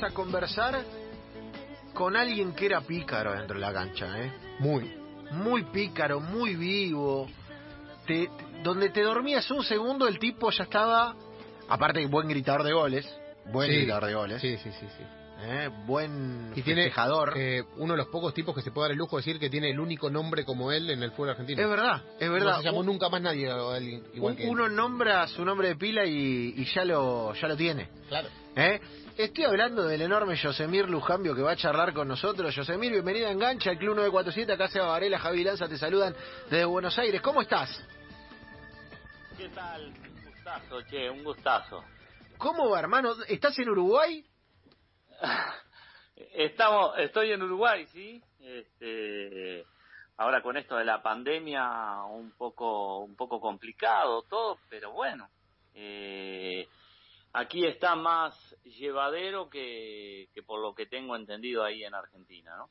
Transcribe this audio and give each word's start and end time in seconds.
ibas 0.00 0.10
a 0.10 0.14
conversar 0.14 0.82
con 1.94 2.16
alguien 2.16 2.52
que 2.54 2.66
era 2.66 2.80
pícaro 2.80 3.32
dentro 3.32 3.54
de 3.56 3.60
la 3.60 3.72
cancha, 3.72 4.06
¿eh? 4.22 4.32
Muy. 4.58 4.94
Muy 5.32 5.64
pícaro, 5.64 6.20
muy 6.20 6.56
vivo. 6.56 7.28
Te, 8.06 8.28
donde 8.62 8.90
te 8.90 9.02
dormías 9.02 9.50
un 9.50 9.62
segundo, 9.62 10.08
el 10.08 10.18
tipo 10.18 10.50
ya 10.50 10.64
estaba, 10.64 11.14
aparte 11.68 12.04
buen 12.06 12.28
gritador 12.28 12.62
de 12.64 12.72
goles, 12.72 13.20
buen 13.52 13.70
Sí. 13.70 13.76
gritador 13.76 14.06
de 14.06 14.14
goles, 14.14 14.40
Sí, 14.40 14.56
sí, 14.58 14.70
sí, 14.72 14.86
sí. 14.96 15.04
¿Eh? 15.42 15.68
buen 15.86 16.52
Y 16.54 16.62
tiene 16.62 16.92
eh, 17.36 17.64
uno 17.76 17.92
de 17.94 17.96
los 17.98 18.08
pocos 18.08 18.32
tipos 18.34 18.54
que 18.54 18.62
se 18.62 18.70
puede 18.70 18.86
dar 18.86 18.92
el 18.92 18.98
lujo 18.98 19.16
de 19.16 19.20
decir 19.20 19.38
que 19.38 19.50
tiene 19.50 19.70
el 19.70 19.80
único 19.80 20.10
nombre 20.10 20.44
como 20.44 20.72
él 20.72 20.90
en 20.90 21.02
el 21.02 21.10
fútbol 21.12 21.30
argentino. 21.30 21.62
es 21.62 21.68
verdad, 21.68 22.02
es 22.18 22.30
verdad. 22.30 22.52
No 22.52 22.58
se 22.58 22.64
llamó 22.64 22.80
Un- 22.80 22.86
nunca 22.86 23.08
más 23.08 23.22
nadie 23.22 23.46
igual 23.48 24.32
un- 24.32 24.36
que 24.36 24.44
él. 24.44 24.48
uno 24.50 24.68
nombra 24.68 25.26
su 25.28 25.44
nombre 25.44 25.68
de 25.68 25.76
pila 25.76 26.04
y, 26.04 26.54
y 26.56 26.64
ya 26.66 26.84
lo 26.84 27.34
ya 27.34 27.48
lo 27.48 27.56
tiene. 27.56 27.88
Claro. 28.08 28.28
¿eh? 28.56 28.80
Estoy 29.16 29.44
hablando 29.44 29.82
del 29.84 30.00
enorme 30.02 30.34
Yosemir 30.36 30.88
Lujambio 30.88 31.34
que 31.34 31.42
va 31.42 31.52
a 31.52 31.56
charlar 31.56 31.92
con 31.92 32.08
nosotros. 32.08 32.54
Yosemir, 32.54 32.90
bienvenida 32.92 33.28
a 33.28 33.32
Engancha, 33.32 33.70
el 33.72 33.78
Club 33.78 33.96
947. 33.96 34.52
Acá 34.52 34.68
Seba 34.68 34.86
Varela, 34.86 35.18
Javi 35.18 35.44
Lanza 35.44 35.68
te 35.68 35.76
saludan 35.76 36.14
desde 36.48 36.64
Buenos 36.64 36.98
Aires. 36.98 37.20
¿Cómo 37.20 37.42
estás? 37.42 37.68
¿Qué 39.36 39.48
tal? 39.50 39.88
Un 39.88 40.24
gustazo, 40.32 40.82
che, 40.88 41.10
un 41.10 41.22
gustazo. 41.24 41.84
¿Cómo 42.38 42.70
va, 42.70 42.78
hermano? 42.80 43.12
¿Estás 43.28 43.58
en 43.58 43.68
Uruguay? 43.68 44.24
Estamos, 46.34 46.98
estoy 46.98 47.32
en 47.32 47.42
Uruguay, 47.42 47.86
sí. 47.86 48.22
Este, 48.40 49.64
ahora 50.16 50.42
con 50.42 50.56
esto 50.56 50.76
de 50.76 50.84
la 50.84 51.02
pandemia, 51.02 52.02
un 52.04 52.32
poco, 52.32 52.98
un 52.98 53.16
poco 53.16 53.40
complicado 53.40 54.22
todo, 54.22 54.58
pero 54.68 54.92
bueno. 54.92 55.28
Eh, 55.74 56.68
aquí 57.32 57.66
está 57.66 57.94
más 57.94 58.34
llevadero 58.64 59.48
que, 59.48 60.28
que 60.34 60.42
por 60.42 60.60
lo 60.60 60.74
que 60.74 60.86
tengo 60.86 61.16
entendido 61.16 61.64
ahí 61.64 61.84
en 61.84 61.94
Argentina, 61.94 62.56
¿no? 62.56 62.68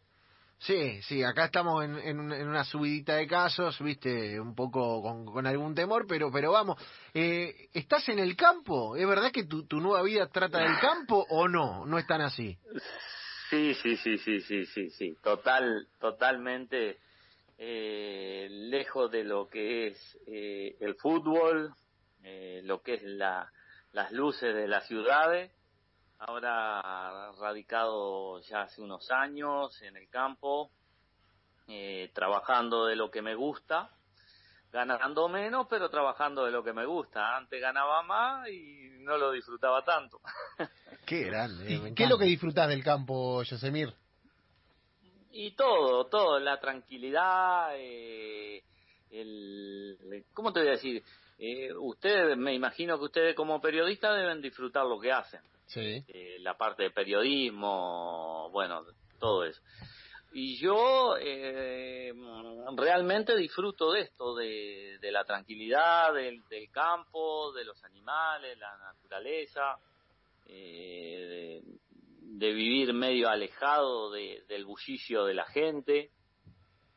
Sí, 0.59 1.01
sí, 1.03 1.23
acá 1.23 1.45
estamos 1.45 1.85
en, 1.85 1.97
en 1.99 2.31
en 2.33 2.47
una 2.47 2.65
subidita 2.65 3.15
de 3.15 3.27
casos, 3.27 3.79
viste, 3.79 4.37
un 4.41 4.55
poco 4.55 5.01
con, 5.01 5.25
con 5.25 5.47
algún 5.47 5.73
temor, 5.73 6.05
pero 6.05 6.29
pero 6.31 6.51
vamos. 6.51 6.77
Eh, 7.13 7.69
¿Estás 7.73 8.09
en 8.09 8.19
el 8.19 8.35
campo? 8.35 8.97
¿Es 8.97 9.07
verdad 9.07 9.31
que 9.31 9.45
tu, 9.45 9.65
tu 9.65 9.79
nueva 9.79 10.03
vida 10.03 10.27
trata 10.27 10.59
del 10.59 10.77
campo 10.79 11.25
o 11.29 11.47
no? 11.47 11.85
No 11.85 11.97
es 11.97 12.05
tan 12.05 12.19
así. 12.21 12.57
Sí, 13.49 13.73
sí, 13.75 13.95
sí, 13.97 14.17
sí, 14.17 14.41
sí, 14.41 14.65
sí, 14.65 14.89
sí, 14.89 15.17
total, 15.23 15.87
totalmente 15.97 16.99
eh, 17.57 18.47
lejos 18.49 19.09
de 19.09 19.23
lo 19.23 19.47
que 19.47 19.87
es 19.87 20.17
eh, 20.27 20.75
el 20.81 20.95
fútbol, 20.95 21.73
eh, 22.23 22.61
lo 22.65 22.81
que 22.81 22.95
es 22.95 23.03
la, 23.03 23.49
las 23.93 24.11
luces 24.11 24.53
de 24.53 24.67
las 24.67 24.85
ciudades. 24.87 25.51
Ahora 26.19 27.31
radicado 27.39 28.39
ya 28.41 28.61
hace 28.61 28.81
unos 28.81 29.09
años 29.11 29.81
en 29.81 29.97
el 29.97 30.09
campo, 30.09 30.69
eh, 31.67 32.11
trabajando 32.13 32.85
de 32.85 32.95
lo 32.95 33.09
que 33.09 33.21
me 33.21 33.35
gusta, 33.35 33.89
ganando 34.71 35.29
menos, 35.29 35.67
pero 35.69 35.89
trabajando 35.89 36.45
de 36.45 36.51
lo 36.51 36.63
que 36.63 36.73
me 36.73 36.85
gusta. 36.85 37.37
Antes 37.37 37.61
ganaba 37.61 38.03
más 38.03 38.47
y 38.49 38.89
no 38.99 39.17
lo 39.17 39.31
disfrutaba 39.31 39.83
tanto. 39.83 40.19
Qué 41.05 41.23
grande. 41.23 41.73
¿Y 41.73 41.93
qué 41.95 42.03
es 42.03 42.09
lo 42.09 42.17
que 42.17 42.25
disfrutás 42.25 42.67
del 42.67 42.83
campo, 42.83 43.41
Yosemir? 43.43 43.93
Y 45.31 45.51
todo, 45.51 46.05
todo, 46.05 46.39
la 46.39 46.59
tranquilidad, 46.59 47.71
eh, 47.75 48.63
el, 49.11 50.25
¿cómo 50.33 50.51
te 50.51 50.59
voy 50.59 50.69
a 50.69 50.71
decir? 50.71 51.03
Eh, 51.37 51.71
ustedes, 51.73 52.35
me 52.37 52.53
imagino 52.53 52.97
que 52.97 53.05
ustedes 53.05 53.35
como 53.35 53.61
periodistas 53.61 54.17
deben 54.17 54.41
disfrutar 54.41 54.85
lo 54.85 54.99
que 54.99 55.11
hacen, 55.11 55.41
Eh, 56.07 56.37
la 56.39 56.57
parte 56.57 56.83
de 56.83 56.91
periodismo, 56.91 58.49
bueno, 58.51 58.85
todo 59.19 59.43
eso. 59.45 59.61
Y 60.31 60.57
yo 60.57 61.15
eh, 61.19 62.13
realmente 62.75 63.35
disfruto 63.35 63.91
de 63.91 64.01
esto, 64.01 64.35
de, 64.35 64.97
la 65.11 65.23
tranquilidad, 65.25 66.13
del, 66.13 66.43
campo, 66.71 67.51
de 67.53 67.65
los 67.65 67.83
animales, 67.83 68.57
la 68.59 68.77
naturaleza, 68.77 69.77
eh, 70.45 71.61
de, 71.61 71.79
de 72.37 72.53
vivir 72.53 72.93
medio 72.93 73.27
alejado 73.29 74.11
de- 74.11 74.43
del 74.47 74.65
bullicio 74.65 75.25
de 75.25 75.33
la 75.33 75.45
gente. 75.45 76.11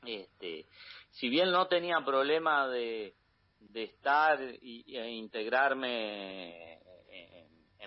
Este, 0.04 0.66
si 1.10 1.28
bien 1.28 1.50
no 1.50 1.68
tenía 1.68 2.00
problema 2.04 2.68
de, 2.68 3.14
de 3.60 3.84
estar 3.84 4.38
y, 4.60 4.96
e 4.96 5.10
integrarme 5.10 6.71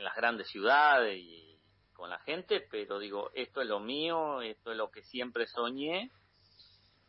las 0.05 0.15
grandes 0.15 0.47
ciudades 0.49 1.17
y 1.19 1.59
con 1.93 2.09
la 2.09 2.19
gente, 2.19 2.65
pero 2.69 2.99
digo, 2.99 3.31
esto 3.33 3.61
es 3.61 3.67
lo 3.67 3.79
mío, 3.79 4.41
esto 4.41 4.71
es 4.71 4.77
lo 4.77 4.91
que 4.91 5.01
siempre 5.03 5.47
soñé 5.47 6.11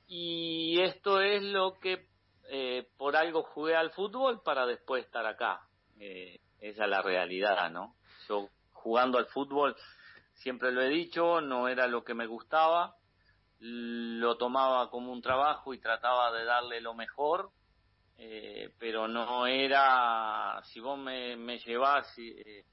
y 0.07 0.81
esto 0.81 1.21
es 1.21 1.43
lo 1.43 1.75
que 1.75 2.09
eh, 2.49 2.89
por 2.97 3.17
algo 3.17 3.43
jugué 3.43 3.75
al 3.75 3.91
fútbol 3.91 4.43
para 4.43 4.67
después 4.67 5.05
estar 5.05 5.27
acá. 5.27 5.67
Eh, 5.99 6.41
esa 6.61 6.84
es 6.84 6.91
la 6.91 7.03
realidad, 7.03 7.71
¿no? 7.71 7.97
Yo 8.29 8.49
jugando 8.73 9.19
al 9.19 9.27
fútbol, 9.27 9.77
siempre 10.34 10.71
lo 10.71 10.83
he 10.83 10.89
dicho, 10.89 11.41
no 11.41 11.69
era 11.69 11.87
lo 11.89 12.05
que 12.05 12.15
me 12.15 12.27
gustaba, 12.27 12.97
lo 13.59 14.37
tomaba 14.37 14.91
como 14.91 15.13
un 15.13 15.23
trabajo 15.23 15.75
y 15.75 15.81
trataba 15.81 16.33
de 16.33 16.45
darle 16.45 16.81
lo 16.81 16.95
mejor, 16.95 17.51
eh, 18.19 18.73
pero 18.78 19.09
no 19.09 19.47
era, 19.47 20.61
si 20.65 20.81
vos 20.81 20.99
me, 20.99 21.37
me 21.37 21.57
eh, 21.57 22.65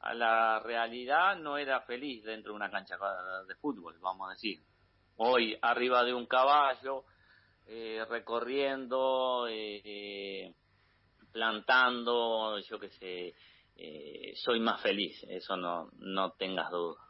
a 0.00 0.14
la 0.14 0.60
realidad, 0.60 1.36
no 1.36 1.58
era 1.58 1.80
feliz 1.82 2.24
dentro 2.24 2.52
de 2.52 2.56
una 2.56 2.70
cancha 2.70 2.96
de 3.46 3.54
fútbol, 3.56 3.98
vamos 4.00 4.28
a 4.28 4.32
decir. 4.32 4.60
Hoy 5.16 5.56
arriba 5.60 6.02
de 6.04 6.14
un 6.14 6.26
caballo, 6.26 7.04
eh, 7.66 8.04
recorriendo, 8.08 9.46
eh, 9.48 10.54
plantando, 11.30 12.58
yo 12.58 12.78
qué 12.78 12.88
sé, 12.90 13.34
eh, 13.76 14.32
soy 14.36 14.60
más 14.60 14.80
feliz, 14.82 15.22
eso 15.28 15.56
no, 15.56 15.90
no 15.98 16.32
tengas 16.32 16.70
duda. 16.70 17.00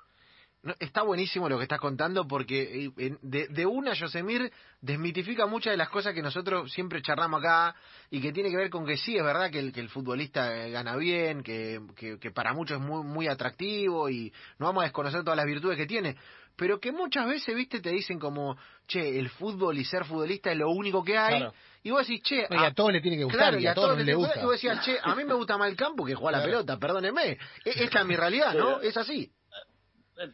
No, 0.63 0.75
está 0.79 1.03
buenísimo 1.03 1.49
lo 1.49 1.57
que 1.57 1.63
estás 1.63 1.81
contando 1.81 2.29
porque 2.29 2.91
de, 3.23 3.49
de 3.49 3.67
una, 3.67 3.95
Yosemir 3.95 4.53
desmitifica 4.83 5.47
muchas 5.47 5.73
de 5.73 5.79
las 5.79 5.89
cosas 5.89 6.13
que 6.13 6.21
nosotros 6.21 6.71
siempre 6.71 7.01
charlamos 7.01 7.41
acá 7.41 7.75
y 8.11 8.21
que 8.21 8.31
tiene 8.31 8.51
que 8.51 8.57
ver 8.59 8.69
con 8.69 8.85
que 8.85 8.99
sí, 8.99 9.17
es 9.17 9.25
verdad 9.25 9.51
que 9.51 9.59
el, 9.59 9.73
que 9.73 9.81
el 9.81 9.89
futbolista 9.89 10.55
eh, 10.55 10.71
gana 10.71 10.97
bien, 10.97 11.43
que, 11.43 11.81
que, 11.97 12.19
que 12.19 12.31
para 12.31 12.53
muchos 12.53 12.79
es 12.79 12.87
muy, 12.87 13.03
muy 13.05 13.27
atractivo 13.27 14.11
y 14.11 14.31
no 14.59 14.67
vamos 14.67 14.83
a 14.83 14.85
desconocer 14.85 15.23
todas 15.23 15.39
las 15.39 15.47
virtudes 15.47 15.79
que 15.79 15.87
tiene, 15.87 16.17
pero 16.57 16.79
que 16.79 16.93
muchas 16.93 17.27
veces, 17.27 17.57
viste, 17.57 17.81
te 17.81 17.89
dicen 17.89 18.19
como, 18.19 18.59
che, 18.87 19.19
el 19.19 19.31
fútbol 19.31 19.79
y 19.79 19.85
ser 19.87 20.05
futbolista 20.05 20.53
es 20.53 20.59
lo 20.59 20.69
único 20.69 21.03
que 21.03 21.17
hay. 21.17 21.39
Claro. 21.39 21.55
Y 21.83 21.91
vos 21.91 22.07
decís, 22.07 22.23
che, 22.23 22.47
Y 22.51 22.55
a 22.55 22.75
todos 22.75 22.93
le 22.93 23.01
tiene 23.01 23.17
que 23.17 23.25
gustar, 23.25 23.41
Claro, 23.49 23.59
y 23.61 23.67
a 23.67 23.73
todos 23.73 23.97
le 23.99 24.15
gusta. 24.15 24.41
Y 24.41 24.45
vos 24.45 24.53
decías, 24.53 24.85
che, 24.85 24.99
a 25.03 25.15
mí 25.15 25.25
me 25.25 25.33
gusta 25.33 25.57
más 25.57 25.71
el 25.71 25.77
campo 25.77 26.05
que 26.05 26.15
jugar 26.15 26.35
la 26.35 26.43
pelota, 26.43 26.77
perdóneme. 26.77 27.31
E- 27.31 27.39
Esta 27.65 28.01
es 28.01 28.07
mi 28.07 28.15
realidad, 28.15 28.53
¿no? 28.53 28.83
Es 28.83 28.95
así. 28.99 29.33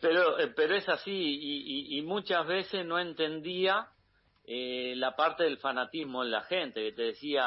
Pero, 0.01 0.39
eh, 0.41 0.49
pero 0.49 0.75
es 0.75 0.89
así 0.89 1.13
y, 1.13 1.95
y- 1.95 1.99
y 1.99 2.03
muchas 2.03 2.45
veces 2.47 2.85
no 2.85 2.99
entendía 2.99 3.89
eh, 4.45 4.95
la 4.97 5.15
parte 5.15 5.45
del 5.45 5.59
fanatismo 5.59 6.25
en 6.25 6.31
la 6.33 6.43
gente, 6.43 6.83
que 6.83 6.93
te 6.93 7.03
decía, 7.03 7.45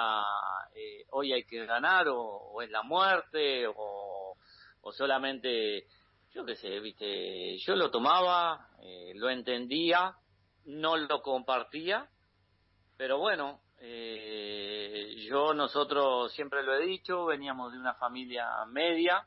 eh, 0.74 1.06
hoy 1.12 1.34
hay 1.34 1.44
que 1.46 1.66
ganar 1.66 2.08
o, 2.10 2.62
es 2.62 2.70
la 2.70 2.82
muerte 2.84 3.68
o, 3.68 4.36
o 4.82 4.92
solamente, 4.94 5.86
yo 6.34 6.46
qué 6.46 6.56
sé, 6.56 6.80
viste, 6.80 7.58
yo 7.60 7.76
lo 7.76 7.92
tomaba, 7.92 8.68
eh, 8.84 9.12
lo 9.16 9.30
entendía, 9.30 10.14
no 10.66 10.96
lo 10.98 11.22
compartía, 11.22 12.08
pero 12.98 13.18
bueno, 13.18 13.62
eh, 13.80 15.16
yo 15.30 15.54
nosotros 15.54 16.32
siempre 16.34 16.64
lo 16.64 16.74
he 16.76 16.86
dicho, 16.86 17.26
veníamos 17.26 17.72
de 17.74 17.80
una 17.80 17.96
familia 17.96 18.48
media, 18.68 19.26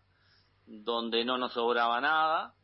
donde 0.66 1.24
no 1.24 1.36
nos 1.38 1.52
sobraba 1.54 2.00
nada, 2.00 2.54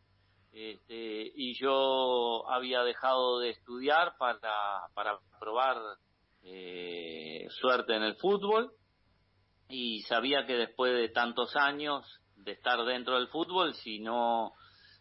este, 0.61 1.31
y 1.37 1.55
yo 1.55 2.51
había 2.51 2.83
dejado 2.83 3.39
de 3.39 3.51
estudiar 3.51 4.17
para, 4.19 4.89
para 4.93 5.21
probar 5.39 5.77
eh, 6.43 7.47
suerte 7.51 7.95
en 7.95 8.03
el 8.03 8.17
fútbol 8.17 8.73
y 9.69 10.03
sabía 10.03 10.47
que 10.47 10.55
después 10.55 10.93
de 10.95 11.11
tantos 11.11 11.55
años 11.55 12.05
de 12.35 12.53
estar 12.53 12.85
dentro 12.85 13.15
del 13.15 13.29
fútbol, 13.29 13.73
si 13.75 14.01
no, 14.01 14.53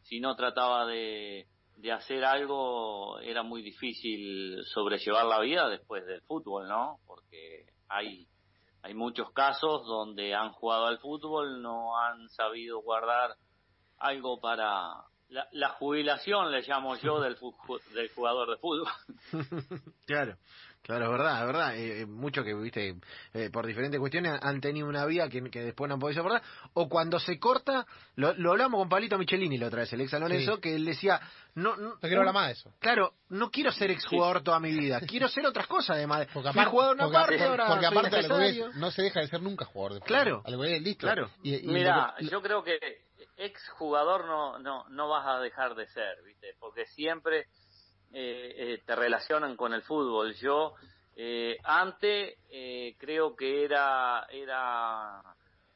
si 0.04 0.20
no 0.20 0.36
trataba 0.36 0.86
de, 0.86 1.48
de 1.78 1.92
hacer 1.92 2.24
algo, 2.24 3.20
era 3.20 3.42
muy 3.42 3.64
difícil 3.64 4.64
sobrellevar 4.66 5.26
la 5.26 5.40
vida 5.40 5.68
después 5.70 6.06
del 6.06 6.22
fútbol, 6.22 6.68
¿no? 6.68 7.00
Porque 7.08 7.66
hay, 7.90 8.28
hay 8.84 8.94
muchos 8.94 9.32
casos 9.32 9.88
donde 9.88 10.36
han 10.36 10.52
jugado 10.52 10.86
al 10.86 11.00
fútbol, 11.00 11.64
no 11.64 11.98
han 11.98 12.30
sabido 12.30 12.80
guardar 12.82 13.32
algo 13.98 14.40
para 14.40 15.08
la, 15.30 15.48
la 15.52 15.70
jubilación, 15.70 16.52
le 16.52 16.62
llamo 16.62 16.96
yo, 16.98 17.20
del, 17.20 17.38
del 17.94 18.10
jugador 18.10 18.50
de 18.50 18.58
fútbol. 18.58 18.88
claro. 20.06 20.38
Claro, 20.88 21.04
es 21.04 21.12
verdad, 21.12 21.42
es 21.42 21.48
verdad. 21.48 21.76
Eh, 21.76 22.02
eh, 22.02 22.06
muchos 22.06 22.46
que, 22.46 22.54
viste, 22.54 22.96
eh, 23.34 23.50
por 23.52 23.68
diferentes 23.68 24.00
cuestiones 24.00 24.40
han 24.42 24.62
tenido 24.62 24.88
una 24.88 25.06
vía 25.06 25.28
que, 25.28 25.44
que 25.50 25.62
después 25.62 25.90
no 25.90 25.96
han 25.96 26.00
podido 26.00 26.22
soportar. 26.22 26.42
O 26.76 26.88
cuando 26.88 27.20
se 27.20 27.38
corta, 27.40 27.86
lo, 28.16 28.34
lo 28.36 28.52
hablamos 28.52 28.80
con 28.80 28.88
Palito 28.88 29.18
Michelini 29.18 29.58
la 29.58 29.68
otra 29.68 29.82
vez, 29.82 29.92
el 29.92 30.00
ex 30.00 30.14
Lorenzo, 30.14 30.62
que 30.62 30.76
él 30.76 30.86
decía, 30.86 31.20
no, 31.56 31.76
no, 31.76 32.00
quiero 32.00 32.20
hablar 32.20 32.34
más 32.34 32.48
de 32.48 32.54
eso. 32.54 32.74
Claro, 32.80 33.16
no 33.28 33.52
quiero 33.52 33.74
ser 33.74 33.92
exjugador 33.92 34.42
toda 34.44 34.62
mi 34.62 34.72
vida, 34.72 35.02
quiero 35.02 35.28
ser 35.28 35.46
otras 35.46 35.68
cosas 35.68 35.98
además. 35.98 36.26
Porque 36.34 36.50
aparte, 36.50 36.72
jugador 36.72 36.96
una 36.96 37.04
porque, 37.04 37.18
parte, 37.18 37.44
ahora 37.44 37.68
porque 37.68 37.86
aparte 37.86 38.60
no 38.76 38.90
se 38.90 39.02
deja 39.02 39.20
de 39.20 39.28
ser 39.28 39.42
nunca 39.42 39.66
jugador 39.66 39.96
de 39.96 40.00
fútbol. 40.00 40.08
Claro. 40.08 40.44
Es 40.46 40.82
listo. 40.82 41.06
Claro. 41.06 41.30
Y, 41.44 41.56
y 41.56 41.68
Mira, 41.68 42.16
yo 42.22 42.42
creo 42.42 42.64
que 42.64 43.07
ex 43.38 43.70
jugador 43.70 44.26
no, 44.26 44.60
no, 44.60 44.88
no 44.90 45.08
vas 45.08 45.26
a 45.28 45.40
dejar 45.40 45.76
de 45.76 45.88
ser, 45.88 46.22
¿viste? 46.24 46.56
Porque 46.60 46.86
siempre 46.88 47.48
eh, 48.12 48.54
eh, 48.58 48.84
te 48.86 48.96
relacionan 48.96 49.56
con 49.56 49.74
el 49.74 49.84
fútbol. 49.84 50.34
Yo 50.36 50.74
eh, 51.16 51.58
antes 51.64 52.38
eh, 52.50 52.96
creo 53.00 53.36
que 53.36 53.64
era, 53.64 54.28
era 54.30 55.22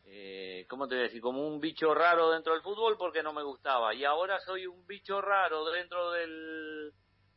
eh, 0.05 0.65
¿cómo 0.67 0.87
te 0.87 0.95
voy 0.95 1.01
a 1.01 1.07
decir? 1.07 1.21
Como 1.21 1.47
un 1.47 1.59
bicho 1.59 1.93
raro 1.93 2.31
dentro 2.31 2.53
del 2.53 2.61
fútbol 2.61 2.97
porque 2.97 3.23
no 3.23 3.31
me 3.31 3.43
gustaba. 3.43 3.93
Y 3.93 4.03
ahora 4.03 4.39
soy 4.41 4.67
un 4.67 4.85
bicho 4.85 5.21
raro 5.21 5.65
dentro 5.71 6.11
del, 6.11 6.91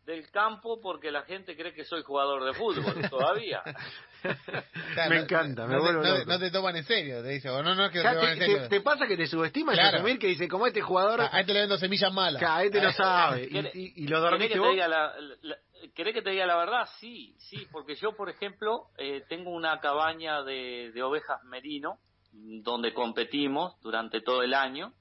del 0.06 0.30
campo 0.30 0.80
porque 0.82 1.10
la 1.10 1.22
gente 1.22 1.56
cree 1.56 1.72
que 1.72 1.84
soy 1.84 2.02
jugador 2.02 2.44
de 2.44 2.52
fútbol 2.54 2.84
todavía. 3.10 3.62
Claro, 4.94 5.10
Me 5.10 5.20
encanta, 5.20 5.66
me 5.66 5.74
no, 5.74 5.80
te- 5.80 5.84
vuelvo 5.84 6.02
no, 6.02 6.18
loco. 6.18 6.30
no 6.30 6.38
te 6.38 6.50
toman 6.50 6.76
en 6.76 6.84
serio, 6.84 7.22
te 7.22 7.28
dice. 7.30 7.48
O 7.50 7.62
no, 7.62 7.74
no 7.74 7.86
es 7.86 7.92
que 7.92 7.98
no 7.98 8.04
Ya 8.04 8.10
te 8.10 8.16
toman 8.16 8.26
te, 8.26 8.32
en 8.32 8.38
te- 8.50 8.52
serio. 8.54 8.68
te 8.68 8.80
pasa 8.80 9.06
que 9.06 9.16
te 9.16 9.26
subestima 9.26 9.72
el 9.72 9.78
Claro. 9.78 9.98
Yosemir 9.98 10.18
que 10.18 10.26
dice, 10.28 10.48
como 10.48 10.66
este 10.66 10.80
jugador, 10.80 11.20
A 11.22 11.40
este 11.40 11.52
le 11.52 11.60
vendo 11.60 11.76
semillas 11.78 12.12
malas. 12.12 12.40
que 12.40 12.46
a 12.46 12.62
este 12.62 12.80
no 12.80 12.92
sabe. 12.92 13.48
¿Quiere- 13.48 13.70
Y, 13.74 13.80
y, 13.80 14.04
y 14.04 14.06
lo 14.08 14.16
¿Querés 14.18 14.30
dormiste 14.30 14.48
que 14.48 14.54
te 14.54 14.60
vos. 14.60 14.70
diga 14.72 14.88
la, 14.88 15.14
la- 15.42 15.56
¿Querés 15.94 16.14
que 16.14 16.22
te 16.22 16.30
diga 16.30 16.46
la 16.46 16.56
verdad? 16.56 16.88
Sí, 16.98 17.34
sí, 17.38 17.66
porque 17.70 17.94
yo, 17.96 18.12
por 18.16 18.30
ejemplo, 18.30 18.86
eh, 18.96 19.22
tengo 19.28 19.50
una 19.50 19.78
cabaña 19.80 20.42
de, 20.42 20.90
de 20.94 21.02
ovejas 21.02 21.42
merino 21.44 21.98
donde 22.32 22.92
competimos 22.94 23.78
durante 23.80 24.20
todo 24.22 24.42
el 24.42 24.54
año 24.54 24.92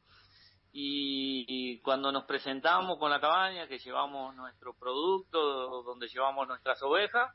y, 0.75 1.79
cuando 1.81 2.11
nos 2.11 2.25
presentamos 2.25 2.97
con 2.97 3.11
la 3.11 3.21
cabaña, 3.21 3.67
que 3.67 3.77
llevamos 3.77 4.35
nuestro 4.35 4.73
producto, 4.73 5.83
donde 5.83 6.07
llevamos 6.07 6.47
nuestras 6.47 6.81
ovejas, 6.81 7.31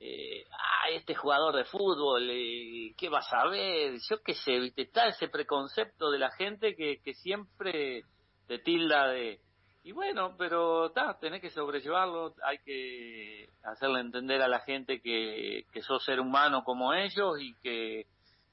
eh, 0.00 0.44
ah, 0.50 0.90
este 0.90 1.14
jugador 1.14 1.54
de 1.54 1.64
fútbol, 1.64 2.28
eh, 2.28 2.92
¿qué 2.98 3.08
vas 3.08 3.32
a 3.32 3.46
ver? 3.46 3.94
Yo 4.10 4.20
qué 4.24 4.34
sé. 4.34 4.72
Está 4.76 5.06
ese 5.06 5.28
preconcepto 5.28 6.10
de 6.10 6.18
la 6.18 6.32
gente 6.32 6.74
que, 6.74 7.00
que 7.00 7.14
siempre 7.14 8.02
te 8.48 8.58
tilda 8.58 9.06
de... 9.08 9.40
Y 9.84 9.92
bueno, 9.92 10.34
pero 10.36 10.86
está, 10.86 11.16
tenés 11.20 11.42
que 11.42 11.50
sobrellevarlo, 11.50 12.34
hay 12.42 12.58
que 12.64 13.50
hacerle 13.62 14.00
entender 14.00 14.42
a 14.42 14.48
la 14.48 14.60
gente 14.60 15.00
que, 15.00 15.66
que 15.70 15.82
sos 15.82 16.02
ser 16.02 16.20
humano 16.20 16.64
como 16.64 16.94
ellos 16.94 17.38
y 17.38 17.54
que 17.62 18.06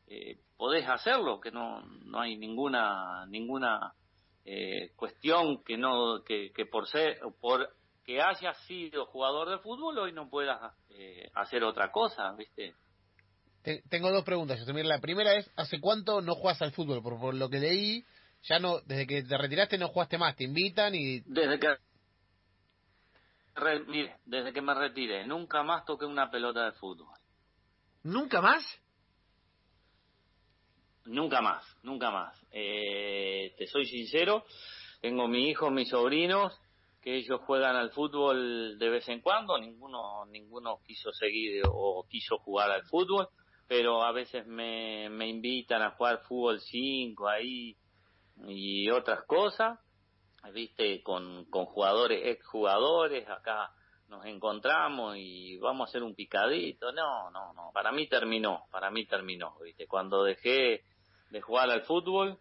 eh, 0.07 0.38
podés 0.57 0.88
hacerlo, 0.88 1.39
que 1.39 1.50
no, 1.50 1.81
no 1.81 2.19
hay 2.19 2.35
ninguna 2.38 3.25
ninguna 3.27 3.94
eh, 4.46 4.92
cuestión 4.96 5.64
que 5.64 5.78
no 5.78 6.24
que, 6.26 6.52
que 6.54 6.66
por 6.66 6.88
ser 6.88 7.20
por 7.40 7.70
que 8.04 8.22
hayas 8.22 8.58
sido 8.66 9.06
jugador 9.06 9.50
de 9.50 9.60
fútbol 9.60 9.98
hoy 10.00 10.12
no 10.14 10.30
puedas 10.30 10.74
eh, 10.90 11.30
hacer 11.36 11.64
otra 11.64 11.92
cosa, 11.92 12.34
¿viste? 12.36 12.74
Te- 13.64 13.84
tengo 13.90 14.12
dos 14.12 14.24
preguntas, 14.24 14.60
Yosemir. 14.60 14.86
La 14.86 15.00
primera 15.00 15.36
es, 15.36 15.50
¿hace 15.56 15.80
cuánto 15.80 16.22
no 16.22 16.34
juegas 16.36 16.62
al 16.64 16.72
fútbol? 16.72 17.04
Por, 17.04 17.20
por 17.20 17.36
lo 17.36 17.50
que 17.50 17.60
leí, 17.60 18.04
ya 18.44 18.58
no, 18.58 18.80
desde 18.82 19.06
que 19.06 19.24
te 19.24 19.38
retiraste 19.38 19.78
no 19.78 19.90
jugaste 19.90 20.18
más, 20.18 20.36
te 20.36 20.46
invitan 20.46 20.96
y... 20.96 21.20
Desde 21.22 21.60
que 21.60 21.76
re- 23.54 23.86
mire, 23.86 24.18
desde 24.26 24.52
que 24.52 24.62
me 24.62 24.74
retiré, 24.74 25.28
nunca 25.28 25.62
más 25.62 25.86
toqué 25.86 26.06
una 26.06 26.32
pelota 26.32 26.66
de 26.66 26.72
fútbol. 26.72 27.16
¿Nunca 28.04 28.42
más? 28.42 28.64
Nunca 31.06 31.42
más, 31.42 31.63
nunca 31.83 32.12
más. 32.12 32.39
Eh, 32.51 33.53
te 33.57 33.68
soy 33.68 33.86
sincero, 33.86 34.45
tengo 35.01 35.27
mi 35.27 35.50
hijo, 35.50 35.71
mis 35.71 35.89
sobrinos, 35.89 36.59
que 37.01 37.18
ellos 37.18 37.42
juegan 37.45 37.75
al 37.75 37.92
fútbol 37.92 38.77
de 38.77 38.89
vez 38.89 39.09
en 39.09 39.21
cuando, 39.21 39.57
ninguno 39.57 40.25
ninguno 40.27 40.80
quiso 40.86 41.12
seguir 41.12 41.63
o 41.68 42.06
quiso 42.07 42.38
jugar 42.38 42.69
al 42.69 42.83
fútbol, 42.83 43.27
pero 43.68 44.03
a 44.03 44.12
veces 44.12 44.45
me, 44.45 45.09
me 45.09 45.27
invitan 45.27 45.81
a 45.81 45.92
jugar 45.92 46.21
fútbol 46.27 46.59
5 46.59 47.27
ahí 47.27 47.75
y 48.47 48.89
otras 48.92 49.25
cosas, 49.25 49.80
viste, 50.54 51.01
con, 51.01 51.45
con 51.45 51.65
jugadores, 51.65 52.21
exjugadores, 52.25 53.27
acá 53.27 53.71
nos 54.07 54.25
encontramos 54.25 55.15
y 55.18 55.57
vamos 55.57 55.88
a 55.88 55.89
hacer 55.89 56.04
un 56.04 56.13
picadito, 56.13 56.92
no, 56.92 57.31
no, 57.31 57.54
no, 57.54 57.71
para 57.74 57.92
mí 57.92 58.07
terminó, 58.07 58.65
para 58.69 58.92
mí 58.92 59.06
terminó, 59.06 59.57
viste, 59.63 59.88
cuando 59.88 60.24
dejé 60.24 60.83
de 61.31 61.42
jugar 61.42 61.69
al 61.72 61.81
fútbol, 61.83 62.38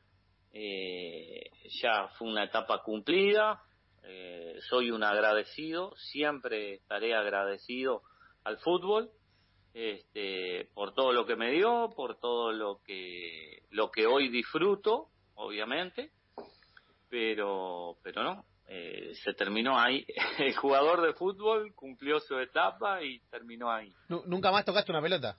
eh, 0.53 1.51
ya 1.83 2.09
fue 2.19 2.29
una 2.29 2.45
etapa 2.45 2.83
cumplida, 2.83 3.63
eh, 4.03 4.57
soy 4.69 4.91
un 4.91 5.03
agradecido, 5.05 5.95
siempre 5.97 6.75
estaré 6.75 7.15
agradecido 7.15 8.03
al 8.45 8.59
fútbol, 8.59 9.11
este, 9.73 10.69
por 10.75 10.93
todo 10.95 11.13
lo 11.13 11.25
que 11.25 11.37
me 11.37 11.53
dio, 11.53 11.91
por 11.95 12.19
todo 12.19 12.53
lo 12.53 12.81
que, 12.85 13.63
lo 13.71 13.91
que 13.91 14.07
hoy 14.07 14.29
disfruto, 14.29 15.09
obviamente, 15.35 16.11
pero, 17.09 17.97
pero 18.03 18.23
no, 18.23 18.45
eh, 18.67 19.13
se 19.23 19.33
terminó 19.35 19.79
ahí. 19.79 20.05
El 20.39 20.57
jugador 20.57 21.03
de 21.03 21.15
fútbol 21.15 21.75
cumplió 21.75 22.19
su 22.21 22.39
etapa 22.39 23.03
y 23.03 23.21
terminó 23.31 23.71
ahí. 23.71 23.93
Nu- 24.09 24.23
¿Nunca 24.27 24.51
más 24.51 24.65
tocaste 24.65 24.91
una 24.93 25.03
pelota? 25.03 25.39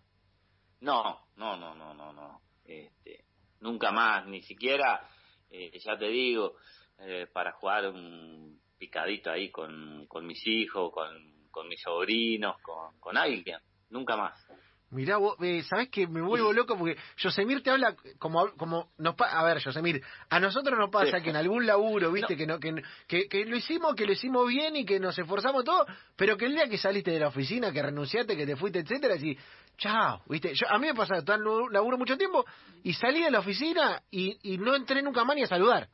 No, 0.81 1.19
no, 1.36 1.57
no, 1.57 1.75
no, 1.75 1.94
no, 1.94 2.13
no. 2.13 2.42
Este, 2.65 3.25
nunca 3.62 3.92
más, 3.92 4.25
ni 4.28 4.42
siquiera, 4.42 5.08
eh, 5.50 5.72
ya 5.80 5.98
te 5.98 6.08
digo, 6.08 6.56
eh, 7.00 7.28
para 7.31 7.54
jugar 7.54 7.88
un 7.88 8.60
picadito 8.78 9.31
ahí 9.31 9.50
con, 9.50 10.06
con 10.08 10.25
mis 10.25 10.46
hijos, 10.46 10.92
con, 10.92 11.50
con 11.50 11.68
mis 11.68 11.81
sobrinos, 11.81 12.60
con, 12.62 13.00
con 13.00 13.18
alguien. 13.18 13.60
Nunca 13.90 14.18
más. 14.18 14.46
Mirá, 14.91 15.15
vos, 15.17 15.38
eh, 15.41 15.63
¿sabés 15.63 15.88
que 15.89 16.05
me 16.05 16.21
vuelvo 16.21 16.51
loco? 16.51 16.77
Porque 16.77 16.97
Yosemir 17.17 17.63
te 17.63 17.69
habla 17.69 17.95
como, 18.19 18.51
como 18.57 18.89
nos 18.97 19.15
pa- 19.15 19.31
a 19.31 19.43
ver, 19.45 19.59
Yosemir, 19.59 20.01
a 20.29 20.39
nosotros 20.39 20.77
nos 20.77 20.89
pasa 20.89 21.17
Sí. 21.17 21.23
que 21.23 21.29
en 21.29 21.38
algún 21.38 21.65
laburo, 21.65 22.11
viste, 22.11 22.35
que, 22.35 22.45
no, 22.45 22.59
que, 22.59 22.73
que, 23.07 23.29
que 23.29 23.45
lo 23.45 23.55
hicimos, 23.55 23.95
que 23.95 24.05
lo 24.05 24.11
hicimos 24.11 24.45
bien 24.49 24.75
y 24.75 24.83
que 24.85 24.99
nos 24.99 25.17
esforzamos 25.17 25.63
todo, 25.63 25.85
pero 26.17 26.35
que 26.35 26.45
el 26.45 26.53
día 26.55 26.67
que 26.67 26.77
saliste 26.77 27.09
de 27.11 27.19
la 27.21 27.29
oficina, 27.29 27.71
que 27.71 27.81
renunciaste, 27.81 28.35
que 28.35 28.45
te 28.45 28.57
fuiste, 28.57 28.79
etcétera, 28.79 29.15
y 29.15 29.38
chao, 29.77 30.21
viste, 30.27 30.53
yo, 30.55 30.67
a 30.69 30.77
mí 30.77 30.88
me 30.88 30.93
pasa, 30.93 31.15
estaba 31.19 31.38
en 31.39 31.47
un 31.47 31.71
laburo 31.71 31.97
mucho 31.97 32.17
tiempo 32.17 32.43
y 32.83 32.91
salí 32.93 33.23
de 33.23 33.31
la 33.31 33.39
oficina 33.39 34.01
y, 34.11 34.38
y 34.53 34.57
no 34.57 34.75
entré 34.75 35.01
nunca 35.01 35.23
más 35.23 35.38
ni 35.38 35.43
a 35.43 35.47
saludar. 35.47 35.88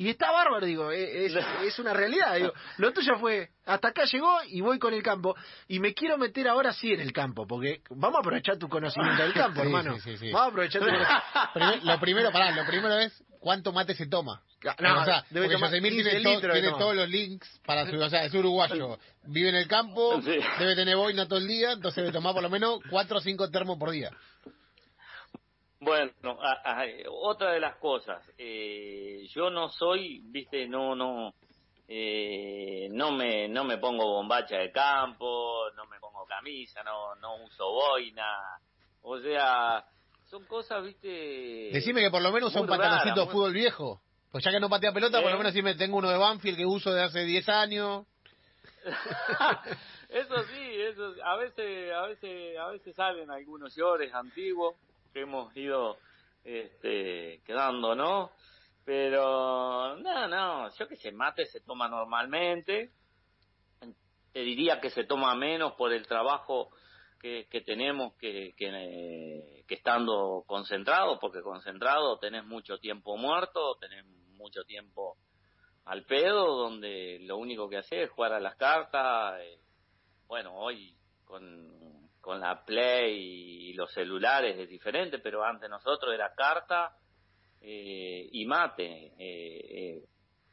Y 0.00 0.08
está 0.10 0.30
bárbaro, 0.30 0.64
digo, 0.64 0.92
eh, 0.92 1.26
es, 1.26 1.34
es 1.64 1.78
una 1.80 1.92
realidad. 1.92 2.36
Digo, 2.36 2.52
lo 2.76 2.92
tuyo 2.92 3.18
fue, 3.18 3.50
hasta 3.66 3.88
acá 3.88 4.04
llegó 4.04 4.38
y 4.46 4.60
voy 4.60 4.78
con 4.78 4.94
el 4.94 5.02
campo. 5.02 5.34
Y 5.66 5.80
me 5.80 5.92
quiero 5.92 6.16
meter 6.16 6.46
ahora 6.46 6.72
sí 6.72 6.92
en 6.92 7.00
el 7.00 7.12
campo, 7.12 7.46
porque 7.48 7.82
vamos 7.90 8.18
a 8.18 8.20
aprovechar 8.20 8.58
tu 8.58 8.68
conocimiento 8.68 9.22
del 9.24 9.32
campo, 9.32 9.60
Sí, 9.60 9.66
hermano. 9.66 9.94
sí, 9.96 10.00
sí, 10.12 10.16
sí. 10.18 10.26
Vamos 10.30 10.46
a 10.46 10.50
aprovechar 10.50 10.82
tu 10.82 10.86
conocimiento. 10.88 11.84
Lo 11.92 12.00
primero, 12.00 12.30
pará, 12.30 12.52
lo 12.52 12.64
primero 12.64 12.94
es 13.00 13.24
cuánto 13.40 13.72
mate 13.72 13.94
se 13.94 14.06
toma. 14.06 14.40
No, 14.80 15.00
o 15.00 15.04
sea, 15.04 15.24
debe 15.30 15.46
porque 15.46 15.54
tomar 15.56 15.70
Yosemir 15.70 15.92
15 15.92 16.10
tiene, 16.20 16.40
to- 16.40 16.50
tiene 16.52 16.68
todos 16.70 16.94
los 16.94 17.08
links 17.08 17.60
para 17.66 17.88
su, 17.88 17.96
o 17.96 18.08
sea, 18.08 18.24
es 18.24 18.34
uruguayo, 18.34 18.98
vive 19.24 19.48
en 19.50 19.54
el 19.56 19.66
campo, 19.68 20.20
Sí. 20.22 20.38
debe 20.60 20.74
tener 20.76 20.96
boina 20.96 21.26
todo 21.26 21.38
el 21.38 21.46
día, 21.48 21.72
entonces 21.72 21.96
debe 21.96 22.12
tomar 22.12 22.34
por 22.34 22.42
lo 22.42 22.50
menos 22.50 22.80
4 22.90 23.18
o 23.18 23.20
5 23.20 23.50
termos 23.50 23.78
por 23.78 23.90
día. 23.90 24.10
Bueno, 25.80 26.12
a- 26.42 26.82
a- 26.82 26.86
otra 27.10 27.52
de 27.52 27.60
las 27.60 27.76
cosas, 27.76 28.22
eh, 28.36 29.26
yo 29.30 29.48
no 29.48 29.68
soy, 29.68 30.20
viste, 30.24 30.66
no, 30.66 30.96
no, 30.96 31.34
eh, 31.86 32.88
no 32.90 33.12
me, 33.12 33.48
no 33.48 33.64
me 33.64 33.78
pongo 33.78 34.04
bombacha 34.04 34.56
de 34.56 34.72
campo, 34.72 35.70
no 35.76 35.86
me 35.86 36.00
pongo 36.00 36.26
camisa, 36.26 36.82
no, 36.82 37.14
no 37.16 37.44
uso 37.44 37.70
boina, 37.70 38.38
o 39.02 39.20
sea, 39.20 39.84
son 40.26 40.44
cosas, 40.46 40.82
viste. 40.84 41.70
Decime 41.72 42.02
que 42.02 42.10
por 42.10 42.22
lo 42.22 42.32
menos 42.32 42.50
usa 42.50 42.60
un 42.60 42.66
pantaloncito 42.66 43.26
de 43.26 43.30
fútbol 43.32 43.52
viejo. 43.52 44.02
Pues 44.32 44.44
ya 44.44 44.50
que 44.50 44.60
no 44.60 44.68
patea 44.68 44.92
pelota, 44.92 45.20
por 45.20 45.30
¿Eh? 45.30 45.32
lo 45.32 45.38
menos 45.38 45.54
si 45.54 45.62
me 45.62 45.74
tengo 45.74 45.96
uno 45.96 46.10
de 46.10 46.18
Banfield 46.18 46.58
que 46.58 46.66
uso 46.66 46.92
de 46.92 47.02
hace 47.02 47.20
10 47.24 47.48
años. 47.48 48.04
eso 50.08 50.42
sí, 50.52 50.80
eso 50.80 51.14
a 51.24 51.36
veces, 51.36 51.92
a 51.94 52.02
veces, 52.02 52.58
a 52.58 52.68
veces 52.68 52.94
salen 52.94 53.30
algunos 53.30 53.74
llores 53.74 54.12
antiguos 54.12 54.74
que 55.12 55.20
hemos 55.22 55.54
ido 55.56 55.98
este, 56.44 57.42
quedando, 57.44 57.94
¿no? 57.94 58.30
Pero 58.84 59.96
no, 59.96 60.28
no, 60.28 60.70
yo 60.74 60.88
que 60.88 60.96
sé, 60.96 61.12
mate 61.12 61.44
se 61.46 61.60
toma 61.60 61.88
normalmente. 61.88 62.92
Te 64.32 64.40
diría 64.40 64.80
que 64.80 64.90
se 64.90 65.04
toma 65.04 65.34
menos 65.34 65.74
por 65.74 65.92
el 65.92 66.06
trabajo 66.06 66.70
que, 67.20 67.46
que 67.50 67.60
tenemos 67.60 68.14
que, 68.14 68.54
que, 68.56 68.68
eh, 68.68 69.64
que 69.66 69.74
estando 69.74 70.44
concentrado, 70.46 71.18
porque 71.18 71.42
concentrado 71.42 72.18
tenés 72.18 72.44
mucho 72.44 72.78
tiempo 72.78 73.16
muerto, 73.16 73.76
tenés 73.80 74.04
mucho 74.36 74.64
tiempo 74.64 75.16
al 75.84 76.04
pedo, 76.04 76.56
donde 76.56 77.18
lo 77.22 77.36
único 77.38 77.68
que 77.68 77.78
hace 77.78 78.04
es 78.04 78.10
jugar 78.10 78.32
a 78.32 78.40
las 78.40 78.56
cartas. 78.56 79.40
eh, 79.40 79.58
bueno, 80.26 80.54
hoy 80.54 80.94
con, 81.24 81.87
con 82.20 82.40
la 82.40 82.64
Play 82.64 83.70
y 83.70 83.72
los 83.74 83.92
celulares 83.92 84.58
es 84.58 84.68
diferente, 84.68 85.18
pero 85.18 85.44
antes 85.44 85.68
nosotros 85.70 86.12
era 86.14 86.34
carta 86.34 86.92
eh, 87.60 88.28
y 88.32 88.44
mate. 88.46 89.12
eh, 89.18 89.60
eh, 89.98 90.04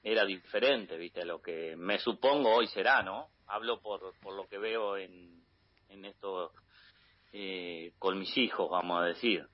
era 0.05 0.23
diferente, 0.23 0.97
viste, 0.97 1.25
lo 1.25 1.41
que 1.41 1.75
me 1.75 1.97
supongo 1.97 2.53
hoy 2.53 2.67
será, 2.67 3.01
¿no? 3.01 3.31
Hablo 3.47 3.81
por, 3.81 4.13
por 4.19 4.35
lo 4.35 4.47
que 4.47 4.59
veo 4.59 4.97
en, 4.97 5.43
en 5.89 6.05
esto 6.05 6.51
eh, 7.33 7.91
con 7.97 8.19
mis 8.19 8.37
hijos, 8.37 8.69
vamos 8.69 9.01
a 9.01 9.05
decir. 9.05 9.47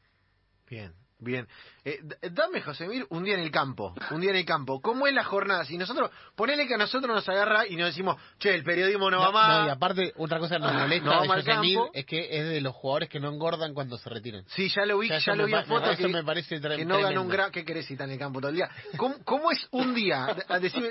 Bien, 0.69 0.93
bien. 1.21 1.47
Eh, 1.85 1.99
d- 2.01 2.17
dame, 2.31 2.61
Josemir, 2.61 3.05
un 3.09 3.23
día 3.23 3.35
en 3.35 3.39
el 3.39 3.51
campo. 3.51 3.93
Un 4.11 4.19
día 4.21 4.31
en 4.31 4.35
el 4.35 4.45
campo. 4.45 4.81
¿Cómo 4.81 5.07
es 5.07 5.13
la 5.13 5.23
jornada? 5.23 5.63
Si 5.65 5.77
nosotros, 5.77 6.11
ponele 6.35 6.67
que 6.67 6.73
a 6.73 6.77
nosotros 6.77 7.15
nos 7.15 7.27
agarra 7.29 7.65
y 7.67 7.75
nos 7.75 7.87
decimos, 7.87 8.17
che, 8.39 8.53
el 8.53 8.63
periodismo 8.63 9.09
no, 9.09 9.19
va 9.19 9.31
más. 9.31 9.59
no, 9.61 9.67
y 9.67 9.69
aparte, 9.69 10.13
otra 10.17 10.39
cosa 10.39 10.55
que 10.55 10.61
nos 10.61 10.73
molesta 10.73 11.05
No 11.09 11.21
de 11.21 11.27
Yosemir 11.27 11.77
campo. 11.77 11.91
es 11.93 12.05
que 12.05 12.27
es 12.39 12.49
de 12.49 12.61
los 12.61 12.75
jugadores 12.75 13.09
que 13.09 13.19
no 13.19 13.29
engordan 13.29 13.73
cuando 13.73 13.97
se 13.97 14.09
retiran. 14.09 14.43
Sí, 14.49 14.69
ya 14.75 14.85
lo 14.85 14.97
vi, 14.99 15.07
O 15.07 15.09
sea, 15.09 15.19
ya 15.19 15.35
lo 15.35 15.45
vi 15.45 15.53
en 15.53 15.65
fotos 15.65 15.89
eso 15.93 16.07
que, 16.07 16.13
me 16.13 16.23
parece 16.23 16.59
tre- 16.59 16.75
que 16.75 16.85
no 16.85 16.99
ganó 16.99 17.21
un 17.21 17.29
gran... 17.29 17.51
¿Qué 17.51 17.63
querés 17.63 17.85
si 17.85 17.93
está 17.93 18.03
en 18.03 18.11
el 18.11 18.19
campo 18.19 18.39
todo 18.41 18.49
el 18.49 18.55
día? 18.55 18.69
¿Cómo, 18.97 19.15
cómo 19.23 19.51
es 19.51 19.67
un 19.71 19.93
día? 19.93 20.35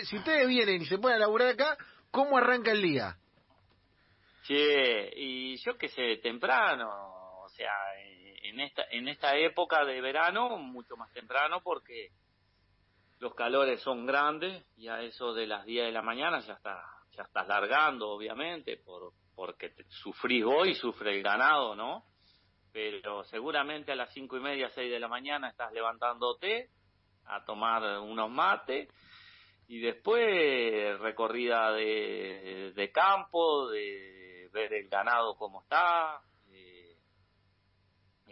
Si 0.05 0.17
ustedes 0.17 0.49
vienen 0.49 0.83
y 0.83 0.87
se 0.87 0.99
ponen 0.99 1.17
a 1.17 1.21
laburar 1.21 1.49
acá, 1.49 1.77
¿cómo 2.11 2.39
arranca 2.39 2.71
el 2.73 2.83
día? 2.83 3.17
Che, 4.47 5.11
y 5.17 5.57
yo 5.59 5.77
que 5.77 5.89
sé, 5.89 6.17
temprano, 6.23 6.89
o 7.45 7.49
sea, 7.51 7.71
eh, 8.05 8.20
en 8.51 8.61
esta, 8.61 8.85
en 8.91 9.09
esta 9.09 9.37
época 9.37 9.85
de 9.85 10.01
verano, 10.01 10.57
mucho 10.59 10.97
más 10.97 11.13
temprano 11.13 11.61
porque 11.63 12.11
los 13.19 13.35
calores 13.35 13.81
son 13.83 14.07
grandes 14.07 14.65
y 14.77 14.89
a 14.89 15.03
eso 15.03 15.33
de 15.35 15.47
las 15.47 15.65
10 15.65 15.87
de 15.87 15.93
la 15.93 16.03
mañana 16.03 16.41
ya 16.41 16.55
está, 16.55 16.83
ya 17.13 17.23
estás 17.23 17.47
largando, 17.49 18.11
obviamente, 18.11 18.77
por, 18.79 19.13
porque 19.35 19.71
te- 19.71 19.85
sufrís 19.89 20.45
vos 20.45 20.67
y 20.67 20.75
sufre 20.75 21.15
el 21.17 21.23
ganado, 21.23 21.75
¿no? 21.75 22.05
Pero 22.73 23.25
seguramente 23.25 23.93
a 23.93 23.97
las 23.97 24.13
cinco 24.13 24.37
y 24.37 24.41
media, 24.41 24.71
seis 24.71 24.91
de 24.91 25.01
la 25.01 25.09
mañana 25.09 25.49
estás 25.49 25.73
levantándote 25.73 26.71
a 27.27 27.45
tomar 27.45 28.01
unos 28.01 28.31
mates 28.31 28.89
y 29.69 29.81
después 29.81 30.99
recorrida 31.01 31.73
de, 31.73 32.73
de 32.75 32.93
campo, 32.93 33.69
de 33.69 34.49
ver 34.53 34.73
el 34.73 34.89
ganado 34.89 35.37
cómo 35.37 35.63
está. 35.63 36.21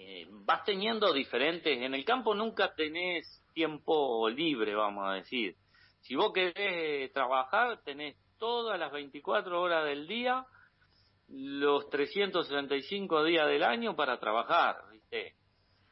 Eh, 0.00 0.28
vas 0.31 0.64
teniendo 0.64 1.12
diferentes, 1.12 1.76
en 1.76 1.93
el 1.93 2.05
campo 2.05 2.33
nunca 2.33 2.73
tenés 2.73 3.45
tiempo 3.52 4.28
libre, 4.28 4.76
vamos 4.76 5.09
a 5.09 5.14
decir. 5.14 5.57
Si 6.02 6.14
vos 6.14 6.33
querés 6.33 7.12
trabajar, 7.12 7.83
tenés 7.83 8.17
todas 8.38 8.78
las 8.78 8.93
24 8.93 9.61
horas 9.61 9.85
del 9.87 10.07
día, 10.07 10.47
los 11.26 11.90
365 11.90 13.25
días 13.25 13.49
del 13.49 13.64
año 13.64 13.97
para 13.97 14.21
trabajar, 14.21 14.76
¿viste? 14.93 15.35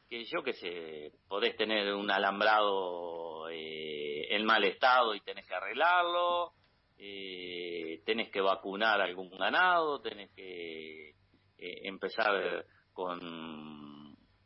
Que 0.09 0.23
yo 0.23 0.41
qué 0.41 0.53
sé, 0.53 1.11
podés 1.27 1.57
tener 1.57 1.93
un 1.93 2.09
alambrado 2.09 3.49
eh, 3.49 4.33
en 4.33 4.45
mal 4.45 4.63
estado 4.63 5.15
y 5.15 5.19
tenés 5.19 5.45
que 5.45 5.53
arreglarlo, 5.53 6.53
eh, 6.97 8.01
tenés 8.05 8.29
que 8.31 8.39
vacunar 8.39 9.01
algún 9.01 9.29
ganado, 9.31 9.99
tenés 9.99 10.31
que 10.31 11.09
eh, 11.09 11.81
empezar 11.83 12.65
con, 12.93 13.76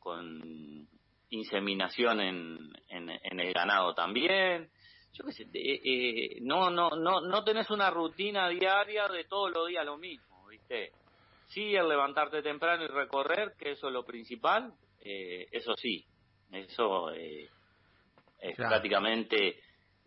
con 0.01 0.87
inseminación 1.29 2.19
en, 2.19 2.57
en, 2.89 3.09
en 3.09 3.39
el 3.39 3.53
ganado 3.53 3.93
también. 3.93 4.69
Yo 5.13 5.25
qué 5.25 5.31
sé, 5.31 5.43
eh, 5.43 5.79
eh, 5.83 6.37
no, 6.41 6.69
no, 6.69 6.89
no, 6.89 7.21
no 7.21 7.43
tenés 7.43 7.69
una 7.69 7.89
rutina 7.89 8.49
diaria 8.49 9.07
de 9.07 9.25
todos 9.25 9.51
los 9.51 9.67
días 9.67 9.85
lo 9.85 9.97
mismo, 9.97 10.47
¿viste? 10.47 10.91
Sí, 11.47 11.75
el 11.75 11.87
levantarte 11.87 12.41
temprano 12.41 12.83
y 12.83 12.87
recorrer, 12.87 13.53
que 13.59 13.71
eso 13.71 13.87
es 13.87 13.93
lo 13.93 14.05
principal, 14.05 14.73
eh, 15.03 15.47
eso 15.51 15.73
sí, 15.75 16.05
eso 16.51 17.11
eh, 17.11 17.49
es 18.39 18.55
Claro. 18.55 18.69
prácticamente 18.71 19.59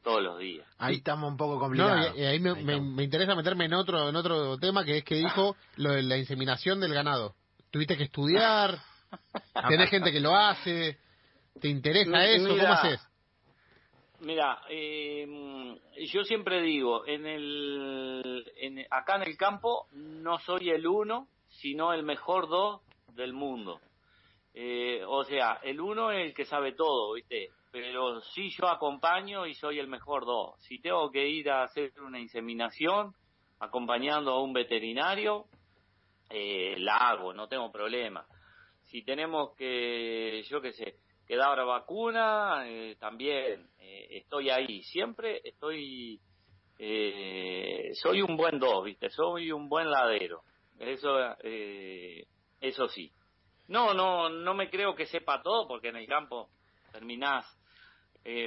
todos 0.03 0.23
los 0.23 0.39
días. 0.39 0.67
Ahí 0.79 0.97
estamos 0.97 1.31
un 1.31 1.37
poco 1.37 1.55
No, 1.55 1.61
complicados. 1.61 2.17
y, 2.17 2.21
y 2.21 2.25
ahí 2.25 2.41
me, 2.41 2.51
Ahí 2.51 2.65
me- 2.65 2.73
estamos. 2.73 2.95
me 2.95 3.03
interesa 3.05 3.35
meterme 3.35 3.67
en 3.67 3.75
otro 3.75 4.09
en 4.09 4.17
otro 4.17 4.57
tema 4.59 4.85
que 4.85 4.99
es 4.99 5.05
que 5.05 5.15
dijo 5.51 5.57
lo 5.77 5.93
de 5.93 6.03
la 6.03 6.17
inseminación 6.17 6.81
del 6.81 6.95
ganado. 6.95 7.35
Tuviste 7.71 7.97
que 7.97 8.05
estudiar, 8.05 8.79
tenés 9.69 9.91
gente 9.91 10.13
que 10.13 10.21
lo 10.21 10.35
hace, 10.35 10.99
¿te 11.61 11.69
interesa 11.69 12.25
eso? 12.25 12.49
¿Cómo 12.49 12.73
haces? 12.73 13.01
Mira, 14.21 14.63
eh, 14.71 15.27
yo 16.07 16.25
siempre 16.25 16.63
digo, 16.63 17.07
en 17.07 17.27
el, 17.27 18.53
en, 18.57 18.87
acá 18.91 19.17
en 19.17 19.23
el 19.23 19.37
campo 19.37 19.87
no 19.93 20.39
soy 20.39 20.71
el 20.71 20.87
uno, 20.87 21.29
sino 21.49 21.93
el 21.93 22.05
mejor 22.05 22.49
dos 22.49 22.81
del 23.15 23.33
mundo. 23.33 23.81
Eh, 24.55 25.03
o 25.07 25.25
sea, 25.25 25.59
el 25.63 25.81
uno 25.81 26.11
es 26.11 26.27
el 26.27 26.35
que 26.35 26.45
sabe 26.45 26.73
todo, 26.73 27.15
¿viste? 27.15 27.51
Pero 27.73 28.21
sí 28.21 28.51
yo 28.51 28.69
acompaño 28.69 29.47
y 29.47 29.55
soy 29.55 29.81
el 29.81 29.89
mejor 29.89 30.25
dos. 30.25 30.55
Si 30.61 30.79
tengo 30.81 31.11
que 31.11 31.29
ir 31.29 31.51
a 31.51 31.65
hacer 31.65 31.93
una 32.01 32.21
inseminación 32.21 33.15
acompañando 33.59 34.31
a 34.33 34.43
un 34.43 34.53
veterinario, 34.53 35.47
eh, 36.31 36.77
la 36.79 36.97
hago, 36.97 37.35
no 37.35 37.49
tengo 37.49 37.71
problema. 37.73 38.25
Si 38.95 39.03
tenemos 39.03 39.57
que, 39.57 40.45
yo 40.49 40.61
qué 40.61 40.73
sé, 40.73 40.99
que 41.27 41.35
dar 41.35 41.59
vacuna, 41.67 42.63
eh, 42.65 42.95
también 43.01 43.69
eh, 43.81 44.07
estoy 44.11 44.51
ahí. 44.51 44.85
Siempre 44.85 45.41
estoy, 45.43 46.21
eh, 46.79 47.91
soy 47.95 48.23
un 48.23 48.37
buen 48.37 48.61
dos, 48.61 48.85
¿viste? 48.85 49.11
Soy 49.11 49.51
un 49.51 49.69
buen 49.69 49.91
ladero. 49.91 50.43
Eso, 50.79 51.09
eh, 51.43 52.25
eso 52.61 52.87
sí. 52.87 53.11
No, 53.67 53.95
no, 53.95 54.29
no 54.29 54.55
me 54.55 54.71
creo 54.71 54.95
que 54.95 55.07
sepa 55.07 55.43
todo 55.43 55.67
porque 55.67 55.89
en 55.89 55.97
el 55.97 56.07
campo 56.07 56.51
terminás 56.93 57.45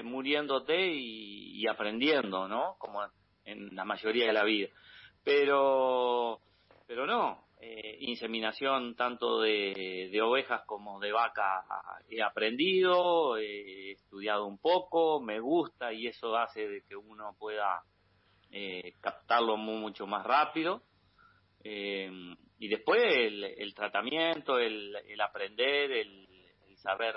muriéndote 0.06 0.80
y, 0.80 1.60
y 1.62 1.68
aprendiendo, 1.68 2.48
¿no? 2.48 2.78
Como 2.80 3.04
en 3.44 3.76
la 3.76 3.84
mayoría 3.84 4.28
de 4.28 4.34
la 4.34 4.46
vida. 4.46 4.70
Pero, 5.26 6.40
pero 6.88 7.06
no, 7.06 7.47
eh, 7.60 7.98
inseminación 8.02 8.96
tanto 8.96 9.42
de, 9.42 10.20
ovejas 10.22 10.62
como 10.66 11.00
de 11.00 11.12
vaca 11.12 11.64
he 12.10 12.22
aprendido, 12.22 13.38
he 13.38 13.92
estudiado 13.94 14.46
un 14.46 14.58
poco, 14.60 15.20
me 15.22 15.40
gusta 15.40 15.92
y 15.94 16.08
eso 16.08 16.36
hace 16.38 16.68
de 16.68 16.82
que 16.84 16.96
uno 16.96 17.36
pueda 17.40 17.82
eh, 18.52 18.94
captarlo 19.02 19.58
mu- 19.58 19.78
mucho 19.80 20.06
más 20.08 20.26
rápido. 20.26 20.84
Eh, 21.64 22.10
y 22.60 22.68
después 22.68 23.02
el, 23.04 23.44
el 23.44 23.74
tratamiento, 23.74 24.58
el, 24.60 24.96
el 25.08 25.22
aprender, 25.22 25.92
el, 25.92 26.28
el 26.68 26.78
saber 26.78 27.16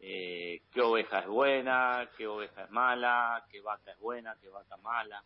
eh, 0.00 0.62
qué 0.72 0.80
oveja 0.82 1.20
es 1.20 1.26
buena, 1.26 2.08
qué 2.16 2.26
oveja 2.26 2.64
es 2.64 2.70
mala, 2.70 3.44
qué 3.50 3.60
vaca 3.60 3.92
es 3.92 3.98
buena, 3.98 4.36
qué 4.40 4.48
vaca 4.48 4.76
mala. 4.78 5.22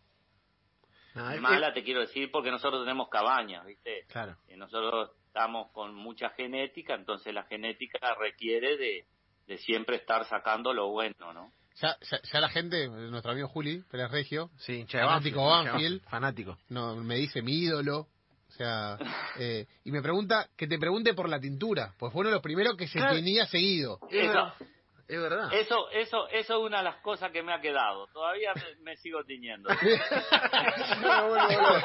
No, 1.18 1.30
es- 1.30 1.40
Mala 1.40 1.72
te 1.72 1.82
quiero 1.82 2.00
decir 2.00 2.30
porque 2.30 2.50
nosotros 2.50 2.82
tenemos 2.82 3.08
cabañas, 3.08 3.64
¿viste? 3.66 4.04
Claro. 4.08 4.36
Eh, 4.48 4.56
nosotros 4.56 5.10
estamos 5.26 5.70
con 5.72 5.94
mucha 5.94 6.30
genética, 6.30 6.94
entonces 6.94 7.32
la 7.34 7.44
genética 7.44 8.14
requiere 8.18 8.76
de, 8.76 9.06
de 9.46 9.58
siempre 9.58 9.96
estar 9.96 10.24
sacando 10.26 10.72
lo 10.72 10.88
bueno, 10.88 11.32
¿no? 11.32 11.52
Ya, 11.80 11.96
ya, 12.10 12.20
ya 12.32 12.40
la 12.40 12.48
gente, 12.48 12.88
nuestro 12.88 13.30
amigo 13.32 13.46
Juli 13.48 13.84
Pérez 13.90 14.10
Regio, 14.10 14.50
Sí, 14.58 14.84
Fanático 14.90 15.46
Banfield. 15.46 16.02
Fanático. 16.08 16.58
no, 16.70 16.96
me 16.96 17.16
dice 17.16 17.40
mi 17.42 17.52
ídolo. 17.54 18.08
O 18.48 18.50
sea, 18.52 18.96
eh, 19.38 19.66
y 19.84 19.92
me 19.92 20.02
pregunta, 20.02 20.48
que 20.56 20.66
te 20.66 20.78
pregunte 20.78 21.14
por 21.14 21.28
la 21.28 21.38
tintura, 21.38 21.94
pues 21.98 22.12
fue 22.12 22.20
uno 22.20 22.30
de 22.30 22.34
los 22.36 22.42
primeros 22.42 22.76
que 22.76 22.88
se 22.88 22.98
tenía 23.00 23.46
seguido. 23.46 24.00
Es 24.10 24.30
Eso. 24.30 24.52
Es 25.08 25.18
verdad. 25.20 25.50
eso, 25.54 25.88
eso, 25.90 26.28
eso 26.28 26.58
es 26.58 26.60
una 26.66 26.78
de 26.78 26.84
las 26.84 26.96
cosas 26.96 27.32
que 27.32 27.42
me 27.42 27.52
ha 27.54 27.60
quedado. 27.62 28.06
Todavía 28.08 28.52
me, 28.54 28.82
me 28.82 28.96
sigo 28.98 29.24
tiñendo. 29.24 29.70
me 29.70 31.22
vuelvo 31.22 31.36
loco. 31.36 31.80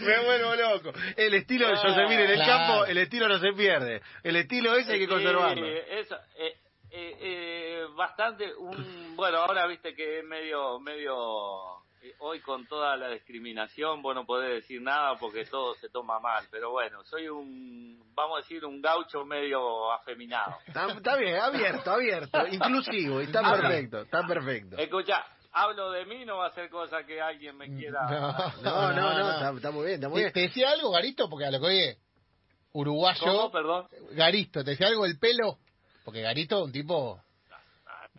Me 0.00 0.24
vuelvo 0.24 0.54
loco. 0.56 0.92
El 1.16 1.34
estilo 1.34 1.68
de 1.68 1.74
Yosemir 1.76 2.20
en 2.20 2.30
el 2.30 2.34
Claro. 2.36 2.52
campo, 2.52 2.84
el 2.86 2.98
estilo 2.98 3.28
no 3.28 3.38
se 3.38 3.52
pierde. 3.52 4.02
El 4.24 4.36
estilo 4.36 4.74
ese 4.74 4.92
hay 4.92 4.98
que 4.98 5.04
Sí, 5.04 5.10
conservarlo. 5.10 5.66
eso, 5.66 6.16
eh, 6.36 6.56
eh, 6.90 7.16
eh, 7.20 7.84
bastante, 7.94 8.52
un, 8.56 9.14
bueno, 9.16 9.38
ahora 9.38 9.66
viste 9.66 9.94
que 9.94 10.18
es 10.18 10.24
medio, 10.24 10.80
medio, 10.80 11.14
eh, 11.76 11.87
hoy 12.18 12.40
con 12.40 12.66
toda 12.66 12.96
la 12.96 13.08
discriminación, 13.10 14.02
vos 14.02 14.14
no 14.14 14.24
podés 14.26 14.50
decir 14.62 14.80
nada 14.82 15.16
porque 15.18 15.44
todo 15.44 15.74
se 15.76 15.88
toma 15.88 16.18
mal, 16.20 16.46
pero 16.50 16.70
bueno, 16.70 17.04
soy 17.04 17.28
un, 17.28 18.02
vamos 18.14 18.38
a 18.38 18.40
decir, 18.42 18.64
un 18.64 18.80
gaucho 18.82 19.24
medio 19.24 19.92
afeminado. 19.92 20.56
Está, 20.66 20.86
está 20.92 21.16
bien, 21.16 21.36
abierto, 21.36 21.90
abierto, 21.90 22.46
inclusivo, 22.50 23.20
y 23.20 23.24
está 23.24 23.40
Ah. 23.44 23.52
perfecto, 23.56 24.00
está 24.02 24.26
perfecto. 24.26 24.76
Escucha, 24.76 25.24
hablo 25.52 25.90
de 25.92 26.04
mí, 26.06 26.24
no 26.24 26.38
va 26.38 26.46
a 26.46 26.50
ser 26.52 26.68
cosa 26.70 27.04
que 27.04 27.20
alguien 27.20 27.56
me 27.56 27.66
quiera... 27.76 28.00
No, 28.62 28.92
no, 28.92 29.14
no, 29.14 29.30
está, 29.32 29.50
está 29.50 29.70
muy 29.70 29.84
bien, 29.86 29.94
está 29.96 30.08
muy 30.08 30.16
¿Te, 30.18 30.22
bien. 30.24 30.32
te 30.32 30.40
decía 30.40 30.70
algo, 30.70 30.90
Garito? 30.90 31.28
Porque 31.28 31.46
a 31.46 31.50
lo 31.50 31.60
que 31.60 31.66
oye, 31.66 31.98
uruguayo. 32.72 33.20
¿Cómo? 33.24 33.50
Perdón. 33.50 33.88
Garito, 34.12 34.62
¿te 34.64 34.70
decía 34.72 34.88
algo 34.88 35.06
el 35.06 35.18
pelo? 35.18 35.58
Porque 36.04 36.20
Garito, 36.22 36.62
un 36.64 36.72
tipo. 36.72 37.20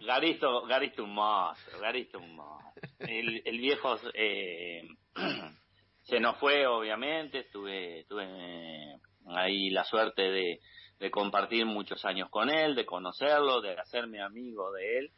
Garisto, 0.02 0.66
Garisto 0.66 1.04
un 1.04 1.14
monstruo, 1.14 1.82
Garisto 1.82 2.20
un 2.20 2.36
monstruo. 2.36 2.79
El, 3.00 3.58
viejo 3.60 3.98
eh, 4.14 4.84
se 6.04 6.20
nos 6.20 6.38
fue, 6.38 6.68
obviamente, 6.68 7.46
tuve, 7.52 8.06
tuve 8.10 8.98
ahí 9.28 9.70
la 9.70 9.84
suerte 9.86 10.22
de, 10.24 10.60
de 11.00 11.12
compartir 11.12 11.66
muchos 11.66 12.04
años 12.06 12.30
con 12.30 12.50
él, 12.50 12.76
de 12.76 12.86
conocerlo, 12.86 13.62
de 13.62 13.74
hacerme 13.80 14.22
amigo 14.22 14.72
de 14.74 15.00
él, 15.00 15.12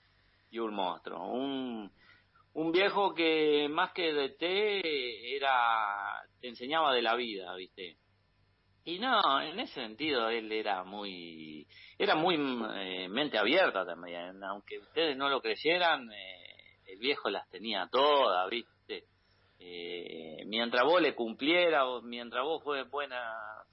y 0.51 0.59
un 0.59 0.73
monstruo, 0.73 1.25
un, 1.27 1.91
un 2.53 2.71
viejo 2.71 3.13
que 3.15 3.67
más 3.69 3.91
que 3.93 4.13
de 4.13 4.29
té 4.29 5.35
era, 5.35 6.21
te 6.39 6.50
enseñaba 6.50 6.93
de 6.93 7.01
la 7.01 7.15
vida, 7.15 7.55
viste. 7.55 7.97
Y 8.83 9.00
no, 9.00 9.41
en 9.41 9.59
ese 9.59 9.75
sentido 9.75 10.29
él 10.29 10.51
era 10.51 10.83
muy, 10.83 11.67
era 11.97 12.15
muy 12.15 12.35
eh, 12.75 13.07
mente 13.09 13.38
abierta 13.38 13.85
también, 13.85 14.43
aunque 14.43 14.79
ustedes 14.79 15.15
no 15.15 15.29
lo 15.29 15.41
creyeran, 15.41 16.11
eh, 16.11 16.40
el 16.91 17.00
viejo 17.00 17.29
las 17.29 17.50
tenía 17.50 17.88
todas, 17.91 18.50
viste. 18.50 19.05
Eh, 19.60 20.43
mientras 20.48 20.83
vos 20.83 21.01
le 21.01 21.13
cumpliera, 21.13 21.83
mientras 22.01 22.43
vos 22.43 22.63
fue 22.63 22.83
buena, 22.83 23.21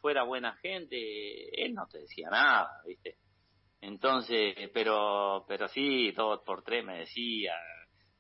fuera 0.01 0.23
buena 0.23 0.55
gente, 0.57 1.65
él 1.65 1.75
no 1.75 1.87
te 1.87 1.99
decía 2.01 2.29
nada, 2.31 2.71
viste. 2.87 3.17
Entonces, 3.81 4.55
pero, 4.73 5.45
pero 5.49 5.69
sí, 5.69 6.11
dos 6.13 6.41
por 6.45 6.63
tres 6.63 6.85
me 6.85 6.99
decía, 6.99 7.55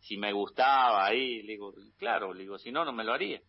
si 0.01 0.17
me 0.17 0.33
gustaba 0.33 1.05
ahí, 1.07 1.43
le 1.43 1.53
digo, 1.53 1.75
claro, 1.99 2.33
le 2.33 2.43
digo, 2.43 2.59
si 2.59 2.73
no, 2.73 2.85
no 2.85 2.93
me 2.93 3.05
lo 3.05 3.13
haría. 3.13 3.41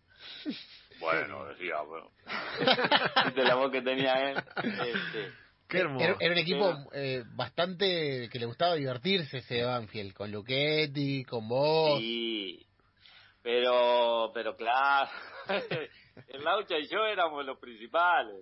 bueno, 0.99 1.45
decía, 1.45 1.81
bueno. 1.81 2.11
de 3.35 3.43
la 3.43 3.55
voz 3.55 3.71
que 3.71 3.81
tenía 3.81 4.31
él. 4.31 4.37
Este, 4.37 5.33
Qué 5.69 5.77
hermoso. 5.77 6.03
Era, 6.03 6.17
era 6.19 6.33
un 6.33 6.39
equipo 6.39 6.89
eh, 6.93 7.23
bastante 7.35 8.27
que 8.31 8.39
le 8.39 8.47
gustaba 8.47 8.73
divertirse 8.73 9.37
ese 9.37 9.63
Banfield, 9.63 10.13
con 10.13 10.31
Luchetti, 10.31 11.23
con 11.23 11.47
vos. 11.47 11.99
Sí, 11.99 12.65
pero, 13.43 14.31
pero 14.33 14.55
claro, 14.55 15.09
el 16.27 16.43
Laucha 16.43 16.77
y 16.77 16.87
yo 16.87 17.05
éramos 17.05 17.45
los 17.45 17.57
principales. 17.59 18.35